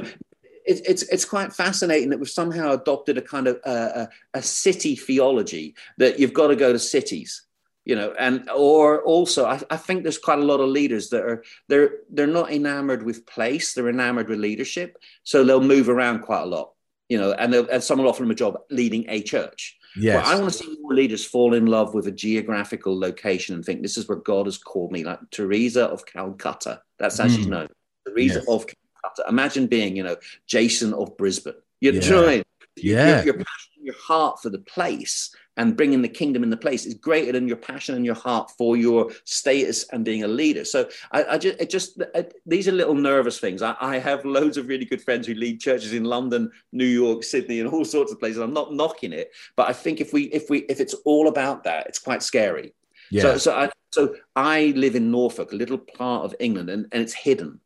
[0.67, 4.43] it, it's it's quite fascinating that we've somehow adopted a kind of uh, a, a
[4.43, 7.43] city theology that you've got to go to cities
[7.85, 11.23] you know and or also I, I think there's quite a lot of leaders that
[11.23, 16.21] are they're they're not enamored with place they're enamored with leadership so they'll move around
[16.21, 16.73] quite a lot
[17.09, 20.27] you know and, they'll- and someone will offer them a job leading a church well,
[20.27, 23.81] I want to see more leaders fall in love with a geographical location and think
[23.81, 26.83] this is where God has called me, like Teresa of Calcutta.
[26.99, 27.51] That's how she's Mm.
[27.51, 27.69] known.
[28.05, 28.49] Teresa Yes.
[28.49, 29.29] of Calcutta.
[29.29, 30.17] Imagine being, you know,
[30.49, 31.55] Jason of Brisbane.
[31.81, 32.11] You, Yeah.
[32.11, 32.43] know what I mean?
[32.77, 33.17] Yeah.
[33.19, 36.85] Your, your passion, your heart for the place and bringing the kingdom in the place
[36.87, 40.65] is greater than your passion and your heart for your status and being a leader.
[40.65, 43.63] So I, I just, it just I, these are little nervous things.
[43.63, 47.23] I, I have loads of really good friends who lead churches in London, New York,
[47.23, 48.39] Sydney, and all sorts of places.
[48.39, 51.65] I'm not knocking it, but I think if we if we if it's all about
[51.65, 52.75] that, it's quite scary.
[53.11, 53.23] yeah.
[53.23, 57.03] So so I so I live in Norfolk, a little part of England, and, and
[57.03, 57.61] it's hidden.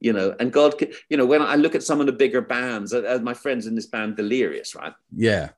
[0.00, 2.92] You know, and God, you know, when I look at some of the bigger bands,
[2.92, 4.92] uh, uh, my friends in this band, Delirious, right?
[5.14, 5.48] yeah.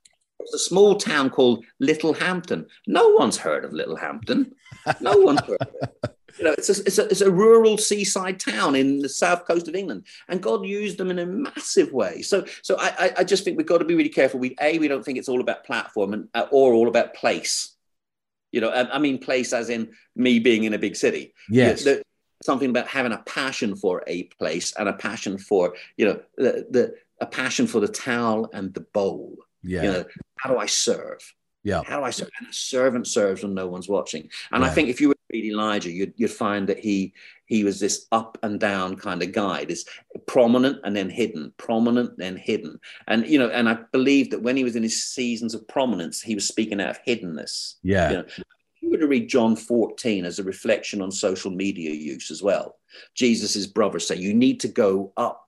[0.40, 2.66] It's a small town called Littlehampton.
[2.86, 4.52] No one's heard of Littlehampton.
[5.00, 6.16] No one's heard of it.
[6.38, 9.66] You know, it's a, it's, a, it's a rural seaside town in the south coast
[9.68, 12.22] of England, and God used them in a massive way.
[12.22, 14.38] So, so I, I- I just think we've got to be really careful.
[14.40, 17.74] We a we don't think it's all about platform and uh, or all about place.
[18.52, 21.34] You know, I, I mean place as in me being in a big city.
[21.50, 21.82] Yes.
[21.84, 22.02] There-
[22.42, 26.64] something about having a passion for a place and a passion for you know the,
[26.70, 29.36] the a passion for the towel and the bowl.
[29.62, 29.82] Yeah.
[29.82, 30.04] You know,
[30.36, 31.20] how do I serve?
[31.62, 31.82] yeah.
[31.84, 32.30] How do I serve?
[32.38, 34.28] And a servant serves when no one's watching.
[34.52, 37.12] And I think if you were to read Elijah, you'd, you'd find that he
[37.46, 39.84] he was this up and down kind of guy, this
[40.26, 42.78] prominent and then hidden, prominent then hidden.
[43.08, 46.22] And you know, and I believe that when he was in his seasons of prominence,
[46.22, 47.74] he was speaking out of hiddenness.
[47.82, 48.10] Yeah.
[48.10, 48.42] You know, if
[48.80, 52.76] you were to read John 14 as a reflection on social media use as well,
[53.14, 55.46] Jesus's brothers say you need to go up.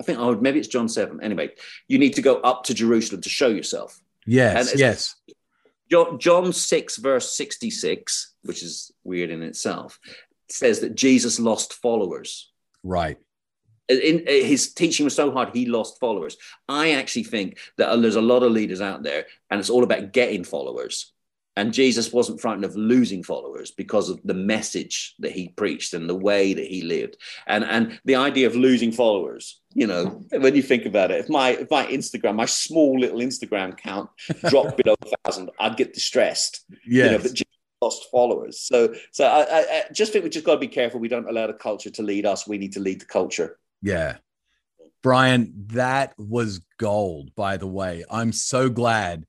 [0.00, 1.22] I think, oh, maybe it's John 7.
[1.22, 1.50] Anyway,
[1.88, 4.00] you need to go up to Jerusalem to show yourself.
[4.26, 4.74] Yes.
[4.76, 5.14] Yes.
[5.90, 10.00] Jo- John 6, verse 66, which is weird in itself,
[10.48, 12.50] says that Jesus lost followers.
[12.82, 13.18] Right.
[13.88, 16.36] In, in- his teaching was so hard, he lost followers.
[16.68, 19.84] I actually think that uh, there's a lot of leaders out there, and it's all
[19.84, 21.12] about getting followers.
[21.54, 26.08] And Jesus wasn't frightened of losing followers because of the message that he preached and
[26.08, 27.18] the way that he lived.
[27.46, 31.28] And and the idea of losing followers, you know, when you think about it, if
[31.28, 34.08] my if my Instagram, my small little Instagram count
[34.48, 37.46] dropped below a thousand, I'd get distressed you know, but Jesus
[37.80, 38.60] lost followers.
[38.60, 41.00] So, so I, I, I just think we just got to be careful.
[41.00, 42.46] We don't allow the culture to lead us.
[42.46, 43.58] We need to lead the culture.
[43.82, 44.18] Yeah.
[45.02, 48.04] Brian, that was gold, by the way.
[48.10, 49.26] I'm so glad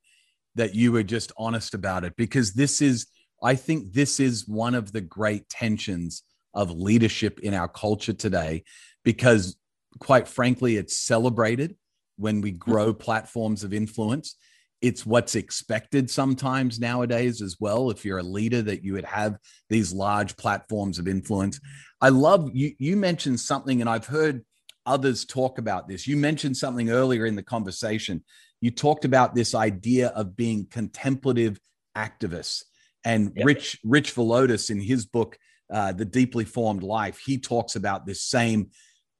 [0.54, 3.06] that you were just honest about it because this is,
[3.42, 6.22] I think, this is one of the great tensions
[6.54, 8.64] of leadership in our culture today
[9.04, 9.56] because,
[9.98, 11.76] quite frankly, it's celebrated
[12.16, 12.70] when we mm-hmm.
[12.70, 14.36] grow platforms of influence.
[14.80, 17.90] It's what's expected sometimes nowadays as well.
[17.90, 19.38] If you're a leader, that you would have
[19.70, 21.58] these large platforms of influence.
[22.00, 22.74] I love you.
[22.78, 24.44] You mentioned something, and I've heard
[24.84, 26.06] others talk about this.
[26.06, 28.22] You mentioned something earlier in the conversation.
[28.64, 31.60] You talked about this idea of being contemplative
[31.94, 32.62] activists.
[33.04, 33.44] And Yeah.
[33.44, 35.36] Rich Rich Villodas in his book,
[35.70, 38.70] uh, The Deeply Formed Life, he talks about this same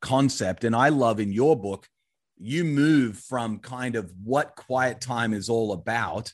[0.00, 0.64] concept.
[0.64, 1.86] And I love in your book,
[2.38, 6.32] you move from kind of what quiet time is all about,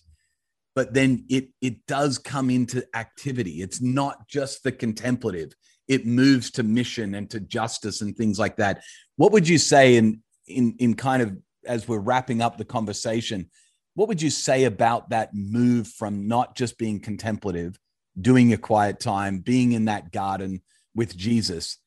[0.77, 3.61] but then it it does come into activity.
[3.61, 5.53] It's not just the contemplative.
[5.89, 8.85] It moves to mission and to justice and things like that.
[9.17, 13.51] What would you say in in in kind of as we're wrapping up the conversation?
[13.95, 17.79] What would you say about that move from not just being contemplative,
[18.21, 20.63] doing a quiet time, being in that garden
[20.95, 21.79] with Jesus,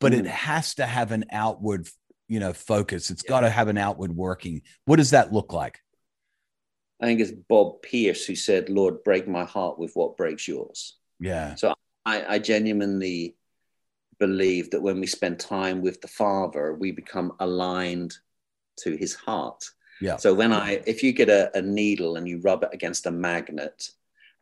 [0.00, 0.28] but it Mm.
[0.28, 1.88] has to have an outward,
[2.28, 3.10] you know, focus.
[3.10, 4.62] It's got to have an outward working.
[4.84, 5.80] What does that look like?
[7.00, 10.98] I think it's Bob Pierce who said, Lord, break my heart with what breaks yours.
[11.20, 11.54] Yeah.
[11.54, 11.74] So
[12.04, 13.36] I, I genuinely
[14.18, 18.16] believe that when we spend time with the Father, we become aligned
[18.78, 19.70] to his heart.
[20.00, 20.16] Yeah.
[20.16, 23.10] So when I, if you get a, a needle and you rub it against a
[23.10, 23.90] magnet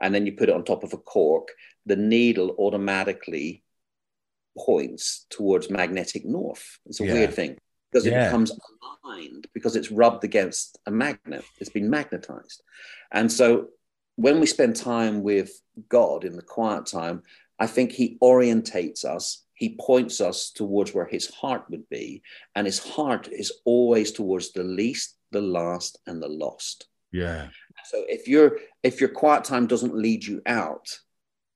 [0.01, 1.49] and then you put it on top of a cork,
[1.87, 3.62] the needle automatically
[4.59, 6.78] points towards magnetic north.
[6.87, 7.12] It's a Yeah.
[7.14, 7.59] weird thing
[7.91, 8.53] because it becomes
[9.05, 11.45] aligned because it's rubbed against a magnet.
[11.59, 12.62] It's been magnetized.
[13.12, 13.68] And so
[14.16, 15.51] when we spend time with
[15.89, 17.22] God in the quiet time,
[17.59, 19.45] I think he orientates us.
[19.57, 22.22] He points us towards where his heart would be,
[22.54, 26.86] and his heart is always towards the least, the last, and the lost.
[27.11, 27.48] Yeah.
[27.86, 30.98] So if your if your quiet time doesn't lead you out,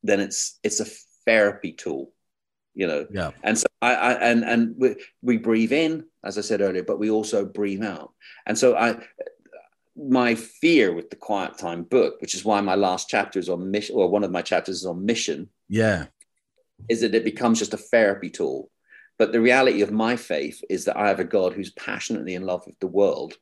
[0.02, 0.86] then it's it's a
[1.26, 2.12] therapy tool,
[2.74, 3.06] you know.
[3.10, 3.32] Yeah.
[3.42, 6.98] And so I, I and and we, we breathe in, as I said earlier, but
[6.98, 8.12] we also breathe out.
[8.46, 8.98] And so I
[9.94, 13.70] my fear with the quiet time book, which is why my last chapter is on
[13.70, 16.06] mission, or one of my chapters is on mission, Yeah.
[16.88, 18.70] Is that it becomes just a therapy tool.
[19.18, 22.46] But the reality of my faith is that I have a God who's passionately in
[22.46, 23.34] love with the world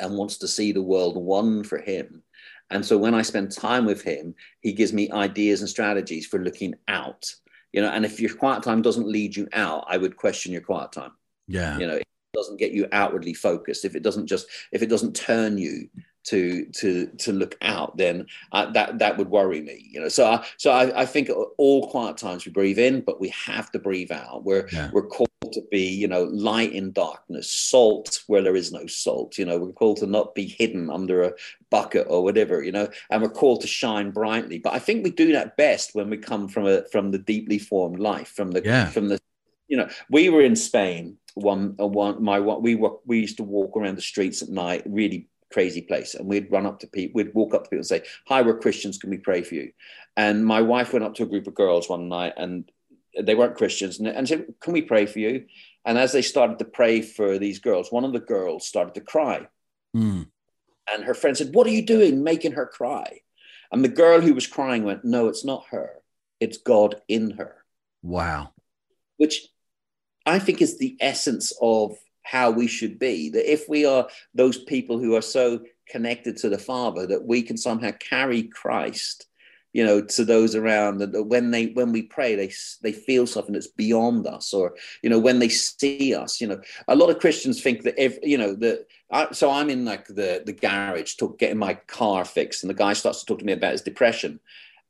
[0.00, 2.22] and wants to see the world won for him.
[2.70, 6.38] And so when I spend time with him, he gives me ideas and strategies for
[6.38, 7.32] looking out.
[7.72, 10.62] You know, and if your quiet time doesn't lead you out, I would question your
[10.62, 11.12] quiet time.
[11.46, 11.78] Yeah.
[11.78, 15.16] You know, it doesn't get you outwardly focused, if it doesn't just if it doesn't
[15.16, 15.88] turn you
[16.30, 19.88] to to to look out, then uh, that that would worry me.
[19.90, 23.20] You know, so I so I, I think all quiet times we breathe in, but
[23.20, 24.44] we have to breathe out.
[24.44, 24.90] We're Yeah.
[24.92, 29.38] we're called to be, you know, light in darkness, salt where there is no salt.
[29.38, 31.32] You know, we're called to not be hidden under a
[31.70, 32.62] bucket or whatever.
[32.62, 34.58] You know, and we're called to shine brightly.
[34.58, 37.58] But I think we do that best when we come from a from the deeply
[37.58, 38.90] formed life, from the Yeah.
[38.90, 39.18] from the
[39.68, 41.18] you know, we were in Spain.
[41.34, 44.48] One, uh, one, my one, we were we used to walk around the streets at
[44.48, 47.78] night, really crazy place, and we'd run up to people, we'd walk up to people
[47.78, 48.98] and say, "Hi, we're Christians.
[48.98, 49.72] Can we pray for you?"
[50.16, 52.70] And my wife went up to a group of girls one night, and
[53.20, 55.46] they weren't Christians, and, and said, "Can we pray for you?"
[55.84, 59.00] And as they started to pray for these girls, one of the girls started to
[59.00, 59.46] cry,
[59.96, 60.28] Mm.
[60.92, 63.20] and her friend said, "What are you doing, making her cry?"
[63.72, 66.02] And the girl who was crying went, "No, it's not her.
[66.40, 67.64] It's God in her."
[68.02, 68.52] Wow.
[69.16, 69.48] which
[70.24, 73.30] I think is the essence of how we should be.
[73.30, 77.42] That if we are those people who are so connected to the Father that we
[77.42, 79.26] can somehow carry Christ,
[79.72, 82.52] you know, to those around, that when they when we pray, they
[82.82, 86.60] they feel something that's beyond us, or you know, when they see us, you know,
[86.86, 88.86] a lot of Christians think that if you know that.
[89.10, 92.74] I, so I'm in like the the garage, talk, getting my car fixed, and the
[92.74, 94.38] guy starts to talk to me about his depression.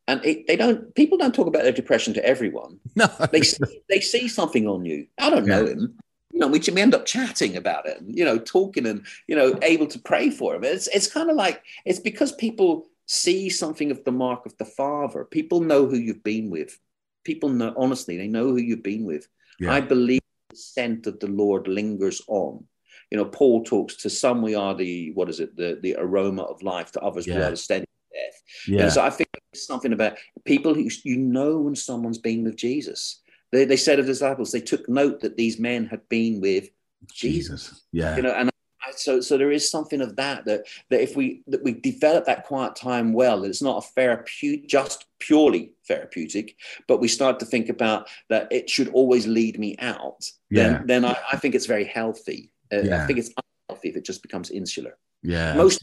[0.09, 0.93] And it, they don't.
[0.97, 3.07] People don't talk about their depression to everyone No.
[3.31, 5.07] they see, they see something on you.
[5.21, 5.99] I don't know him.
[6.39, 9.35] You know, we, we end up chatting about it, and, you know, talking and you
[9.35, 10.63] know, able to pray for him.
[10.63, 14.65] It's it's kind of like it's because people see something of the mark of the
[14.65, 15.25] Father.
[15.25, 16.79] People know who you've been with.
[17.25, 19.27] People know honestly, they know who you've been with.
[19.59, 19.73] Yeah.
[19.73, 20.21] I believe
[20.51, 22.65] the scent of the Lord lingers on.
[23.11, 26.43] You know, Paul talks to some we are the what is it, the the aroma
[26.43, 28.43] of life, to others we are the stench of death.
[28.69, 28.83] yeah.
[28.83, 32.57] And so I think there's something about people who you know when someone's been with
[32.57, 33.21] Jesus.
[33.53, 36.69] They, they said of the disciples, they took note that these men had been with
[37.13, 37.63] Jesus.
[37.67, 37.85] Jesus.
[37.93, 38.17] Yeah.
[38.17, 38.51] You know, and
[38.83, 42.25] I, so so there is something of that that that if we that we develop
[42.27, 47.39] that quiet time well, that it's not a therapeutic, just purely therapeutic, but we start
[47.41, 50.25] to think about that it should always lead me out.
[50.51, 50.63] Yeah.
[50.63, 52.51] Then then I, I think it's very healthy.
[52.73, 53.03] Uh, Yeah.
[53.03, 53.33] I think it's
[53.69, 55.55] unhealthy if it just becomes insular yeah.
[55.55, 55.81] most-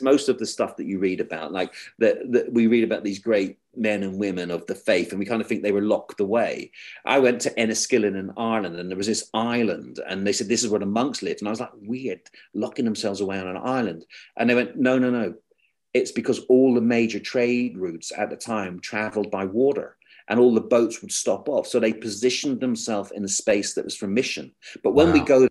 [0.00, 3.18] most of the stuff that you read about, like that, that we read about these
[3.18, 6.20] great men and women of the faith, and we kind of think they were locked
[6.20, 6.70] away.
[7.04, 10.62] I went to Enniskillen in Ireland, and there was this island, and they said this
[10.62, 12.20] is where the monks lived, and I was like, weird,
[12.54, 14.04] locking themselves away on an island,
[14.36, 15.34] and they went, no, no, no,
[15.94, 19.96] it's because all the major trade routes at the time traveled by water.
[20.28, 21.66] And all the boats would stop off.
[21.66, 24.52] So they positioned themselves in a space that was for mission.
[24.82, 25.48] But when we go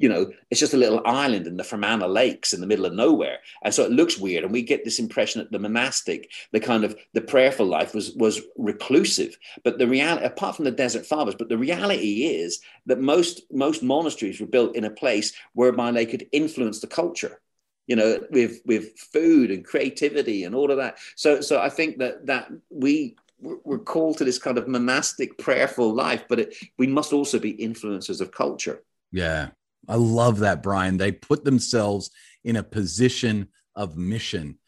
[0.00, 2.94] you know, it's just a little island in the Fermanagh Lakes in the middle of
[2.94, 4.44] nowhere, and so it looks weird.
[4.44, 8.12] And we get this impression that the monastic, the kind of the prayerful life was
[8.12, 9.36] was reclusive.
[9.62, 13.82] But the reality, apart from the desert fathers, but the reality is that most most
[13.82, 17.42] monasteries were built in a place whereby they could influence the culture.
[17.86, 20.96] You know, with with food and creativity and all of that.
[21.14, 25.94] So so I think that that we we're called to this kind of monastic prayerful
[25.94, 28.82] life, but it, we must also be influencers of culture.
[29.12, 29.50] Yeah.
[29.88, 30.96] I love that, Brian.
[30.96, 32.10] They put themselves
[32.44, 34.58] in a position of mission.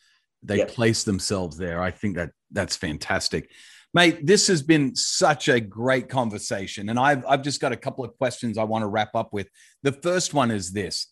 [0.42, 0.68] They Yep.
[0.68, 1.82] place themselves there.
[1.82, 3.50] I think that that's fantastic.
[3.94, 6.88] Mate, this has been such a great conversation.
[6.88, 9.48] And I've, I've just got a couple of questions I want to wrap up with.
[9.82, 11.08] The first one is this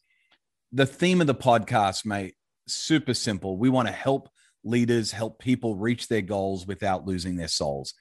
[0.72, 2.34] the theme of the podcast, mate,
[2.66, 3.56] super simple.
[3.56, 4.28] We want to help
[4.64, 7.94] leaders, help people reach their goals without losing their souls.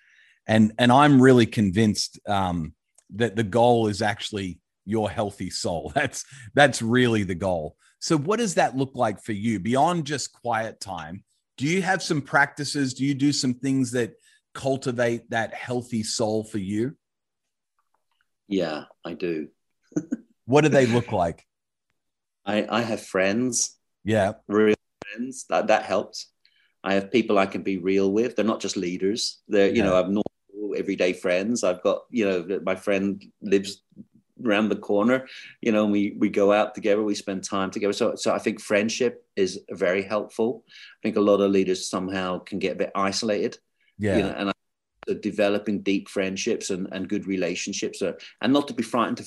[0.47, 2.74] And, and I'm really convinced um,
[3.16, 5.91] that the goal is actually your healthy soul.
[5.95, 6.23] That's
[6.53, 7.75] that's really the goal.
[7.99, 11.23] So what does that look like for you beyond just quiet time?
[11.57, 12.93] Do you have some practices?
[12.93, 14.13] Do you do some things that
[14.53, 16.95] cultivate that healthy soul for you?
[18.47, 19.49] Yeah, I do.
[20.45, 21.45] What do they look like?
[22.45, 24.34] I, I have friends, Yeah.
[24.47, 24.75] real
[25.11, 25.45] friends.
[25.49, 26.32] That that helps.
[26.84, 28.36] I have people I can be real with.
[28.36, 29.41] They're not just leaders.
[29.49, 30.23] They're, you know, I've normal
[30.77, 31.63] everyday friends.
[31.65, 33.84] I've got, you know, my friend lives
[34.45, 35.27] around the corner,
[35.61, 37.93] you know, we, we go out together, we spend time together.
[37.93, 40.63] So, so I think friendship is very helpful.
[40.67, 43.57] I think a lot of leaders somehow can get a bit isolated.
[43.97, 44.17] Yeah.
[44.17, 44.53] You know, and I,
[45.21, 49.25] developing deep friendships and, and good relationships are, and not to be frightened to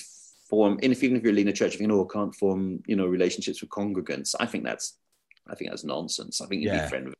[0.49, 2.95] form, and if, even if you're leading a church, if you know, can't form, you
[2.95, 4.97] know, relationships with congregants, I think that's,
[5.49, 6.41] I think that's nonsense.
[6.41, 6.85] I think you yeah.
[6.85, 7.15] be friend with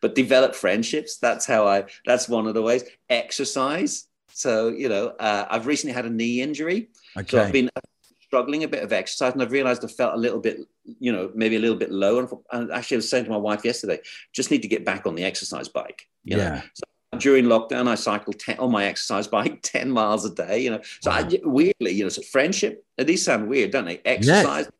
[0.00, 1.18] but develop friendships.
[1.18, 2.84] That's how I, that's one of the ways.
[3.08, 4.06] Exercise.
[4.32, 6.88] So, you know, uh, I've recently had a knee injury.
[7.16, 7.36] Okay.
[7.36, 7.70] So I've been
[8.30, 11.32] struggling a bit of exercise and I've realized I felt a little bit, you know,
[11.34, 12.20] maybe a little bit low.
[12.20, 14.00] And, and actually, I was saying to my wife yesterday,
[14.32, 16.08] just need to get back on the exercise bike.
[16.24, 16.36] yeah.
[16.36, 16.62] Know?
[16.74, 20.70] So during lockdown, I cycled 10, on my exercise bike 10 miles a day, you
[20.70, 20.80] know.
[21.00, 24.00] So I, weirdly, you know, so friendship, these sound weird, don't they?
[24.04, 24.72] Exercise, yes.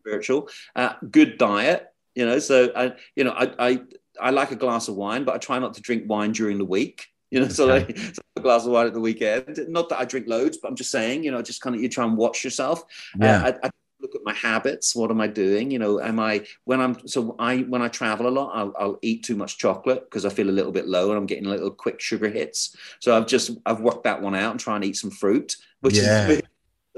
[0.00, 2.38] spiritual, uh, good diet, you know.
[2.38, 3.80] So I, you know, I, I,
[4.20, 6.64] I like a glass of wine, but I try not to drink wine during the
[6.64, 7.06] week.
[7.30, 7.54] You know, okay.
[7.54, 9.58] so, like, so a glass of wine at the weekend.
[9.68, 11.88] Not that I drink loads, but I'm just saying, you know, just kind of you
[11.88, 12.84] try and watch yourself.
[13.18, 13.42] Yeah.
[13.42, 13.70] Uh, I, I
[14.00, 17.34] look at my habits what am i doing you know am i when i'm so
[17.40, 20.48] i when i travel a lot i'll, I'll eat too much chocolate because i feel
[20.48, 23.80] a little bit low and i'm getting little quick sugar hits so i've just i've
[23.80, 26.28] worked that one out and try and eat some fruit which yeah.
[26.28, 26.42] is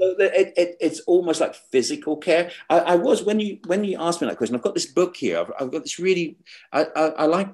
[0.01, 2.49] it, it, it's almost like physical care.
[2.69, 4.55] I, I, was when you when you asked me that question.
[4.55, 5.39] I've got this book here.
[5.39, 6.37] I've, I've got this really.
[6.71, 7.49] I, I, I, like.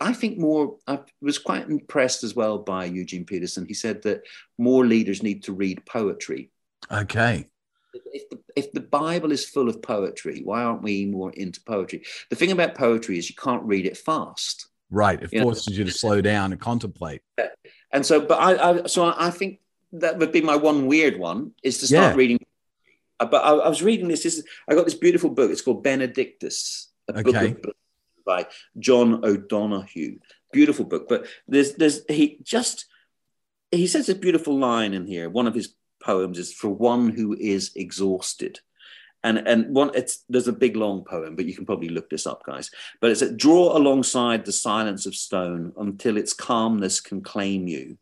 [0.00, 0.76] I think more.
[0.86, 3.66] I was quite impressed as well by Eugene Peterson.
[3.66, 4.22] He said that
[4.58, 6.50] more leaders need to read poetry.
[6.90, 7.48] Okay
[8.12, 12.02] if the, if the Bible is full of poetry, why aren't we more into poetry?
[12.30, 14.68] The thing about poetry is you can't read it fast.
[14.90, 15.22] Right.
[15.22, 15.78] It you forces know?
[15.78, 17.22] you to slow down and contemplate.
[17.92, 19.60] And so, but I, I so I think
[19.92, 22.16] that would be my one weird one is to start yeah.
[22.16, 22.38] reading.
[23.20, 24.22] Uh, but I, I, was reading this.
[24.22, 25.50] this is, I got this beautiful book.
[25.50, 27.52] It's called Benedictus, a okay.
[27.54, 27.74] book
[28.28, 28.46] by
[28.78, 30.18] John O'Donohue.
[30.52, 31.08] Beautiful book.
[31.08, 32.84] But there's there's he just
[33.72, 35.28] he says a beautiful line in here.
[35.28, 38.60] One of his poems is for one who is exhausted.
[39.24, 42.26] And, and one it's there's a big long poem, but you can probably look this
[42.26, 42.70] up, guys.
[43.00, 47.98] But it's a draw alongside the silence of stone until its calmness can claim you.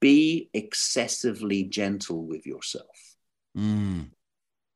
[0.00, 3.16] Be excessively gentle with yourself.
[3.56, 4.10] Mm.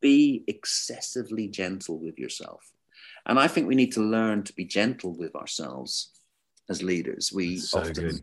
[0.01, 2.74] Be excessively gentle with yourself.
[3.27, 6.11] And I think we need to learn to be gentle with ourselves
[6.69, 7.33] as leaders.
[7.33, 8.21] We so often good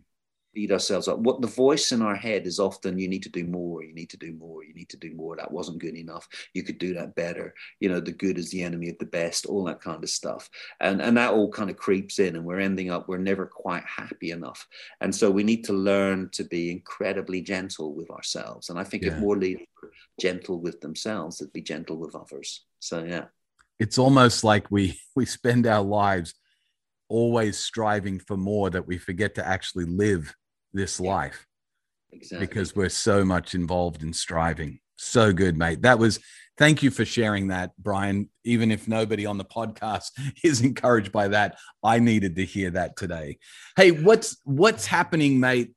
[0.54, 1.20] beat ourselves up.
[1.20, 4.10] What the voice in our head is often, you need to do more, you need
[4.10, 5.36] to do more, you need to do more.
[5.36, 6.28] That wasn't good enough.
[6.54, 7.54] You could do that better.
[7.80, 10.50] You know, the good is the enemy of the best, all that kind of stuff.
[10.80, 13.84] And and that all kind of creeps in and we're ending up, we're never quite
[13.86, 14.68] happy enough.
[15.00, 18.70] And so we need to learn to be incredibly gentle with ourselves.
[18.70, 19.14] And I think yeah.
[19.14, 22.66] if more leaders were gentle with themselves, they'd be gentle with others.
[22.80, 23.26] So yeah.
[23.82, 26.36] It's almost like we we spend our lives
[27.10, 30.34] always striving for more that we forget to actually live
[30.72, 31.48] this life
[32.12, 32.46] exactly.
[32.46, 34.80] because we're so much involved in striving.
[34.98, 35.82] So good, mate.
[35.82, 36.20] That was
[36.60, 38.30] thank you for sharing that, Brian.
[38.44, 40.12] Even if nobody on the podcast
[40.44, 43.40] is encouraged by that, I needed to hear that today.
[43.76, 45.74] Hey, what's what's happening, mate,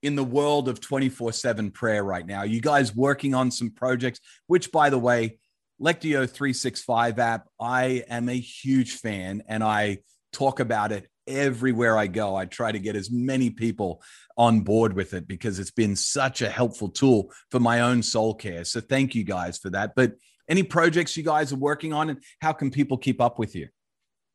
[0.00, 2.38] in the world of 24/7 prayer right now?
[2.38, 5.38] Are you guys working on some projects, which by the way,
[5.82, 9.98] Lectio 365 app, I am a huge fan and I
[10.32, 12.36] talk about it everywhere I go.
[12.36, 14.00] I try to get as many people
[14.36, 18.34] on board with it because it's been such a helpful tool for my own soul
[18.34, 18.64] care.
[18.64, 19.94] So thank you guys for that.
[19.96, 20.12] But
[20.48, 23.68] any projects you guys are working on and how can people keep up with you?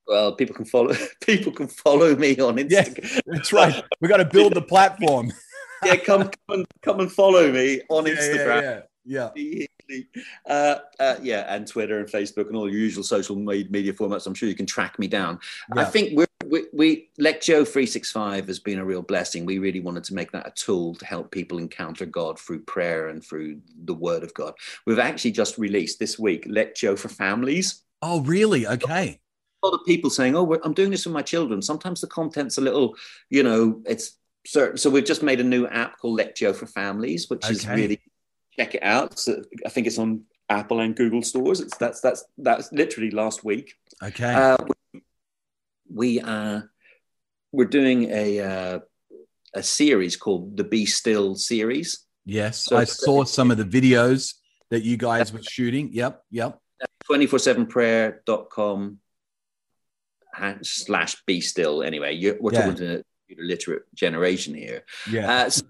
[0.06, 3.04] Well, people can follow people can follow me on Instagram.
[3.04, 3.84] Yeah, that's right.
[4.02, 5.32] We got to build the platform.
[5.86, 8.62] yeah, come come and come and follow me on Instagram.
[8.62, 8.82] Yeah, yeah.
[9.08, 9.30] Yeah.
[10.46, 14.28] Uh, uh, yeah, and Twitter and Facebook and all your usual social media formats.
[14.28, 15.40] I'm sure you can track me down.
[15.74, 15.82] Yeah.
[15.82, 19.46] I think we're, we, we Lectio 365 has been a real blessing.
[19.46, 23.08] We really wanted to make that a tool to help people encounter God through prayer
[23.08, 24.56] and through the Word of God.
[24.86, 27.84] We've actually just released this week Lectio for Families.
[28.02, 28.68] Oh, really?
[28.68, 29.20] Okay.
[29.64, 32.58] A lot of people saying, "Oh, I'm doing this with my children." Sometimes the content's
[32.58, 32.96] a little,
[33.30, 34.78] you know, it's certain.
[34.78, 37.54] So we've just made a new app called Lectio for Families, which okay.
[37.54, 38.00] is really
[38.58, 39.20] check it out.
[39.20, 41.60] So I think it's on Apple and Google stores.
[41.60, 43.74] It's that's that's that's literally last week.
[44.02, 44.34] Okay.
[44.34, 44.58] Uh,
[45.94, 46.62] we, are uh,
[47.52, 48.80] we're doing a uh,
[49.54, 52.06] a series called the Be Still series.
[52.26, 54.34] Yes, so I saw some of the videos
[54.70, 55.90] that you guys were shooting.
[55.94, 56.60] Yep, yep.
[57.10, 59.00] 247prayer.com
[60.62, 62.60] slash be still anyway you're, we're yeah.
[62.60, 63.04] talking to
[63.38, 64.84] literate generation here.
[65.10, 65.32] Yeah.
[65.32, 65.64] Uh, so,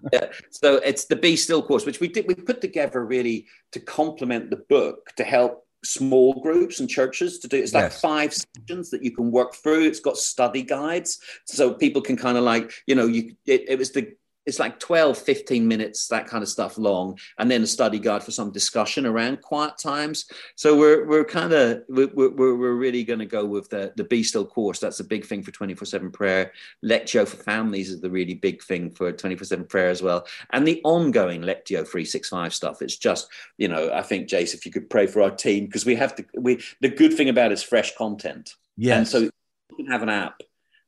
[0.50, 2.26] so, it's the Be Still course, which we did.
[2.26, 7.48] We put together really to complement the book to help small groups and churches to
[7.48, 7.56] do.
[7.56, 8.00] It's like Yes.
[8.00, 9.84] five sections that you can work through.
[9.84, 13.34] It's got study guides, so people can kind of like you know you.
[13.46, 14.14] It, it was the.
[14.48, 18.24] It's like 12, 15 minutes, that kind of stuff long, and then a study guide
[18.24, 20.24] for some discussion around quiet times.
[20.56, 24.04] So we're we're kind of we're, we're, we're really going to go with the the
[24.04, 24.78] Be Still course.
[24.80, 26.52] That's a big thing for twenty four seven prayer.
[26.82, 30.26] Lectio for families is the really big thing for twenty four seven prayer as well,
[30.50, 32.80] and the ongoing Lectio three six five stuff.
[32.80, 33.28] It's just
[33.58, 36.16] you know I think Jace, if you could pray for our team because we have
[36.16, 36.24] to.
[36.34, 39.30] We the good thing about it is fresh content, yeah and so you
[39.76, 40.40] can have an app,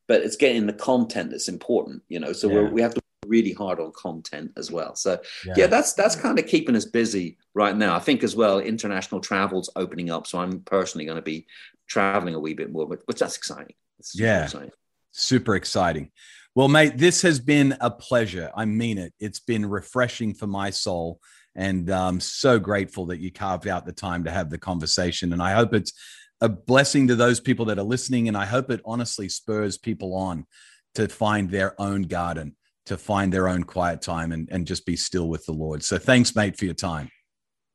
[0.08, 2.02] but it's getting the content that's important.
[2.08, 2.54] You know, so Yeah.
[2.54, 4.94] we're, we have to really hard on content as well.
[4.94, 5.18] So
[5.56, 7.96] yeah, that's that's kind of keeping us busy right now.
[7.96, 11.46] I think as well, international travel's opening up, so I'm personally going to be
[11.86, 13.74] traveling a wee bit more, but, but that's exciting.
[14.14, 14.44] Yeah.
[14.44, 14.70] exciting.
[15.12, 16.10] Super exciting.
[16.54, 18.50] Well, mate, this has been a pleasure.
[18.54, 19.12] I mean it.
[19.20, 21.20] It's been refreshing for my soul.
[21.54, 25.32] And I'm so grateful that you carved out the time to have the conversation.
[25.32, 25.92] And I hope it's
[26.40, 28.28] a blessing to those people that are listening.
[28.28, 30.46] And I hope it honestly spurs people on
[30.94, 32.56] to find their own garden,
[32.91, 35.84] to find their own quiet time and, and just be still with the Lord.
[35.84, 37.09] So thanks, mate, for your time.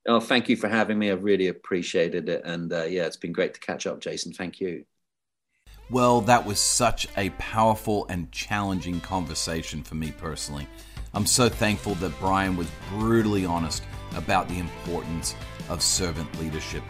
[0.09, 1.09] Oh, thank you for having me.
[1.09, 4.34] I've really appreciated it, and uh, yeah, it's been great to catch up, Jason.
[4.34, 4.84] Thank you.
[5.89, 10.68] Well, that was such a powerful and challenging conversation for me personally.
[11.13, 13.84] I'm so thankful that Brian was brutally honest
[14.18, 15.34] about the importance
[15.70, 16.84] of servant leadership.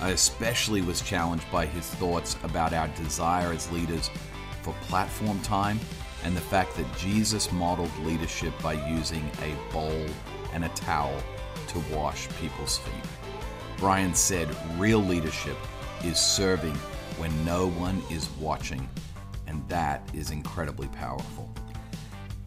[0.00, 4.10] I especially was challenged by his thoughts about our desire as leaders
[4.62, 5.78] for platform time
[6.24, 10.06] and the fact that Jesus modeled leadership by using a bowl
[10.52, 11.16] and a towel
[11.68, 13.10] to wash people's feet.
[13.78, 15.56] Brian said real leadership
[16.04, 16.74] is serving
[17.16, 18.88] when no one is watching,
[19.46, 21.52] and that is incredibly powerful.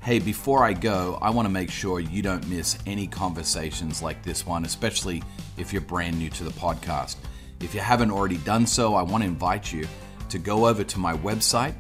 [0.01, 4.24] Hey, before I go, I want to make sure you don't miss any conversations like
[4.24, 5.22] this one, especially
[5.57, 7.17] if you're brand new to the podcast.
[7.59, 9.88] If you haven't already done so, I want to invite you
[10.30, 11.76] to go over to my website,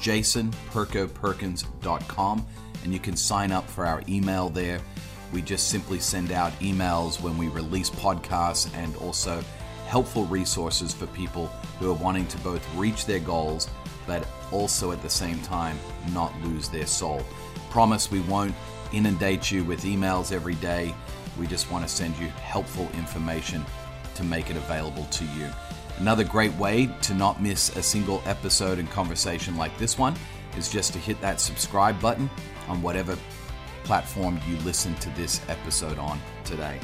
[0.00, 2.46] jasonperkoperkins.com,
[2.82, 4.80] and you can sign up for our email there.
[5.32, 9.44] We just simply send out emails when we release podcasts and also
[9.86, 13.68] helpful resources for people who are wanting to both reach their goals
[14.06, 15.78] but also at the same time
[16.12, 17.22] not lose their soul.
[17.70, 18.54] Promise we won't
[18.92, 20.94] inundate you with emails every day.
[21.38, 23.64] We just want to send you helpful information
[24.14, 25.48] to make it available to you.
[25.98, 30.14] Another great way to not miss a single episode and conversation like this one
[30.56, 32.28] is just to hit that subscribe button
[32.68, 33.16] on whatever
[33.84, 36.80] platform you listen to this episode on today.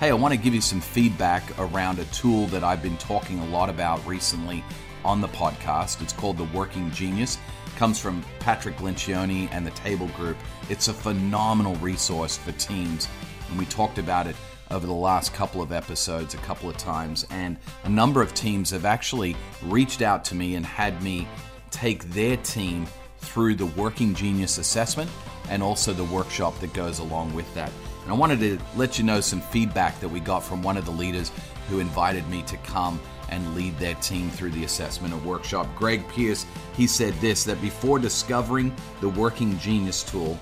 [0.00, 3.38] Hey, I want to give you some feedback around a tool that I've been talking
[3.38, 4.64] a lot about recently
[5.04, 6.02] on the podcast.
[6.02, 7.38] It's called The Working Genius.
[7.66, 10.36] It comes from Patrick Lencioni and the Table Group.
[10.70, 13.08] It's a phenomenal resource for teams,
[13.48, 14.36] and we talked about it
[14.70, 17.26] over the last couple of episodes a couple of times.
[17.30, 21.28] And a number of teams have actually reached out to me and had me
[21.70, 22.86] take their team
[23.18, 25.10] through the Working Genius assessment
[25.50, 27.70] and also the workshop that goes along with that.
[28.02, 30.84] And I wanted to let you know some feedback that we got from one of
[30.84, 31.32] the leaders
[31.68, 33.00] who invited me to come
[33.30, 35.66] and lead their team through the assessment and workshop.
[35.74, 36.44] Greg Pierce,
[36.76, 40.38] he said this that before discovering the Working Genius tool,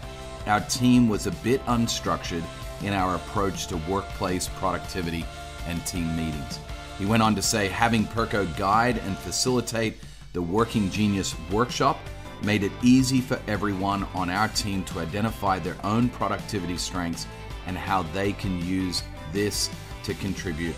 [0.46, 2.42] our team was a bit unstructured
[2.82, 5.24] in our approach to workplace productivity
[5.66, 6.58] and team meetings.
[6.98, 9.96] He went on to say having Perko guide and facilitate
[10.32, 11.98] the Working Genius workshop
[12.42, 17.26] made it easy for everyone on our team to identify their own productivity strengths
[17.66, 19.02] and how they can use
[19.32, 19.70] this
[20.02, 20.74] to contribute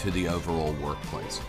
[0.00, 1.40] to the overall workplace.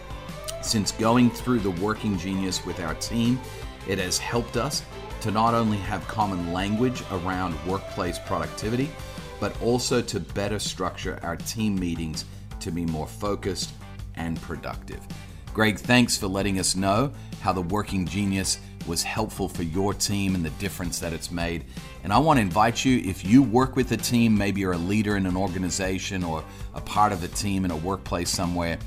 [0.62, 3.40] Since going through the Working Genius with our team,
[3.88, 4.84] it has helped us
[5.22, 8.92] to not only have common language around workplace productivity,
[9.40, 12.26] but also to better structure our team meetings
[12.60, 13.74] to be more focused
[14.16, 15.00] and productive.
[15.54, 17.12] Greg, thanks for letting us know
[17.42, 21.66] how the Working Genius was helpful for your team and the difference that it's made.
[22.04, 24.78] And I want to invite you, if you work with a team, maybe you're a
[24.78, 28.78] leader in an organization or a part of a team in a workplace somewhere,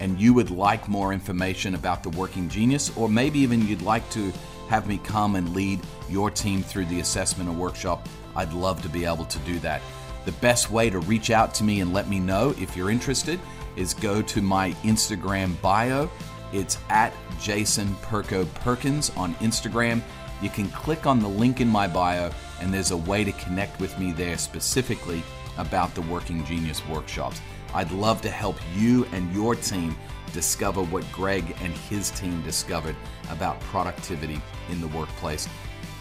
[0.00, 4.08] and you would like more information about the Working Genius, or maybe even you'd like
[4.10, 4.32] to
[4.68, 8.06] have me come and lead your team through the assessment and workshop,
[8.38, 9.82] I'd love to be able to do that.
[10.24, 13.40] The best way to reach out to me and let me know if you're interested
[13.74, 16.08] is go to my Instagram bio.
[16.52, 20.00] It's at Jason Perko Perkins on Instagram.
[20.40, 22.30] You can click on the link in my bio,
[22.60, 25.22] and there's a way to connect with me there specifically
[25.56, 27.40] about the Working Genius workshops.
[27.74, 29.96] I'd love to help you and your team
[30.32, 32.94] discover what Greg and his team discovered
[33.30, 35.48] about productivity in the workplace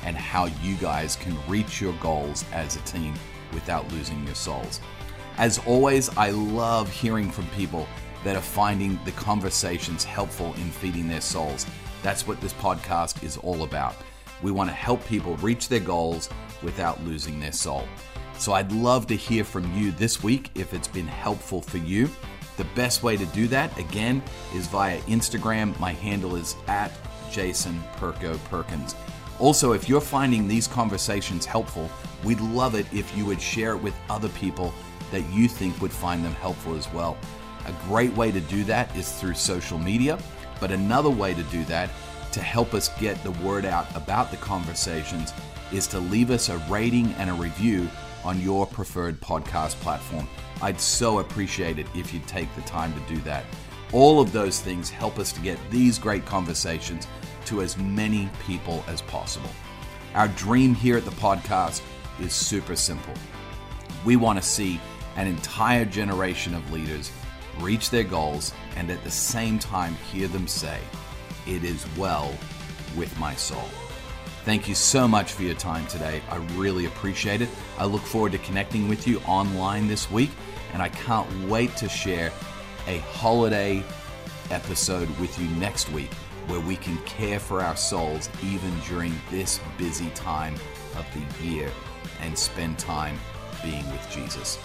[0.08, 3.14] and how you guys can reach your goals as a team
[3.54, 4.80] without losing your souls.
[5.38, 7.86] As always, I love hearing from people
[8.24, 11.66] that are finding the conversations helpful in feeding their souls.
[12.04, 13.96] That's what this podcast is all about.
[14.42, 16.30] We want to help people reach their goals
[16.64, 17.88] without losing their soul.
[18.38, 22.10] So I'd love to hear from you this week if it's been helpful for you.
[22.56, 24.24] The best way to do that, again,
[24.56, 25.78] is via Instagram.
[25.80, 26.92] My handle is at
[27.30, 28.96] Jason Perko Perkins.
[29.40, 31.90] Also, if you're finding these conversations helpful,
[32.24, 34.74] we'd love it if you would share it with other people
[35.12, 37.18] that you think would find them helpful as well.
[37.66, 40.18] A great way to do that is through social media,
[40.60, 41.90] but another way to do that
[42.32, 45.34] to help us get the word out about the conversations
[45.72, 47.90] is to leave us a rating and a review
[48.24, 50.28] on your preferred podcast platform.
[50.62, 53.46] I'd so appreciate it if you'd take the time to do that.
[53.94, 57.08] All of those things help us to get these great conversations
[57.48, 59.50] to as many people as possible.
[60.14, 61.82] Our dream here at the podcast
[62.20, 63.14] is super simple.
[64.06, 64.80] We want to see
[65.16, 67.12] an entire generation of leaders
[67.60, 70.80] reach their goals, and at the same time hear them say,
[71.48, 72.32] It is well
[72.96, 73.68] with my soul.
[74.46, 76.22] Thank you so much for your time today.
[76.30, 77.50] I really appreciate it.
[77.78, 80.30] I look forward to connecting with you online this week,
[80.74, 82.32] and I can't wait to share
[82.88, 83.84] a holiday
[84.52, 86.12] episode with you next week
[86.48, 90.56] where we can care for our souls even during this busy time
[90.96, 91.70] of the year
[92.22, 93.18] and spend time
[93.64, 94.58] being with Jesus.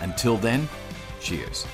[0.00, 0.68] Until then,
[1.20, 1.66] cheers.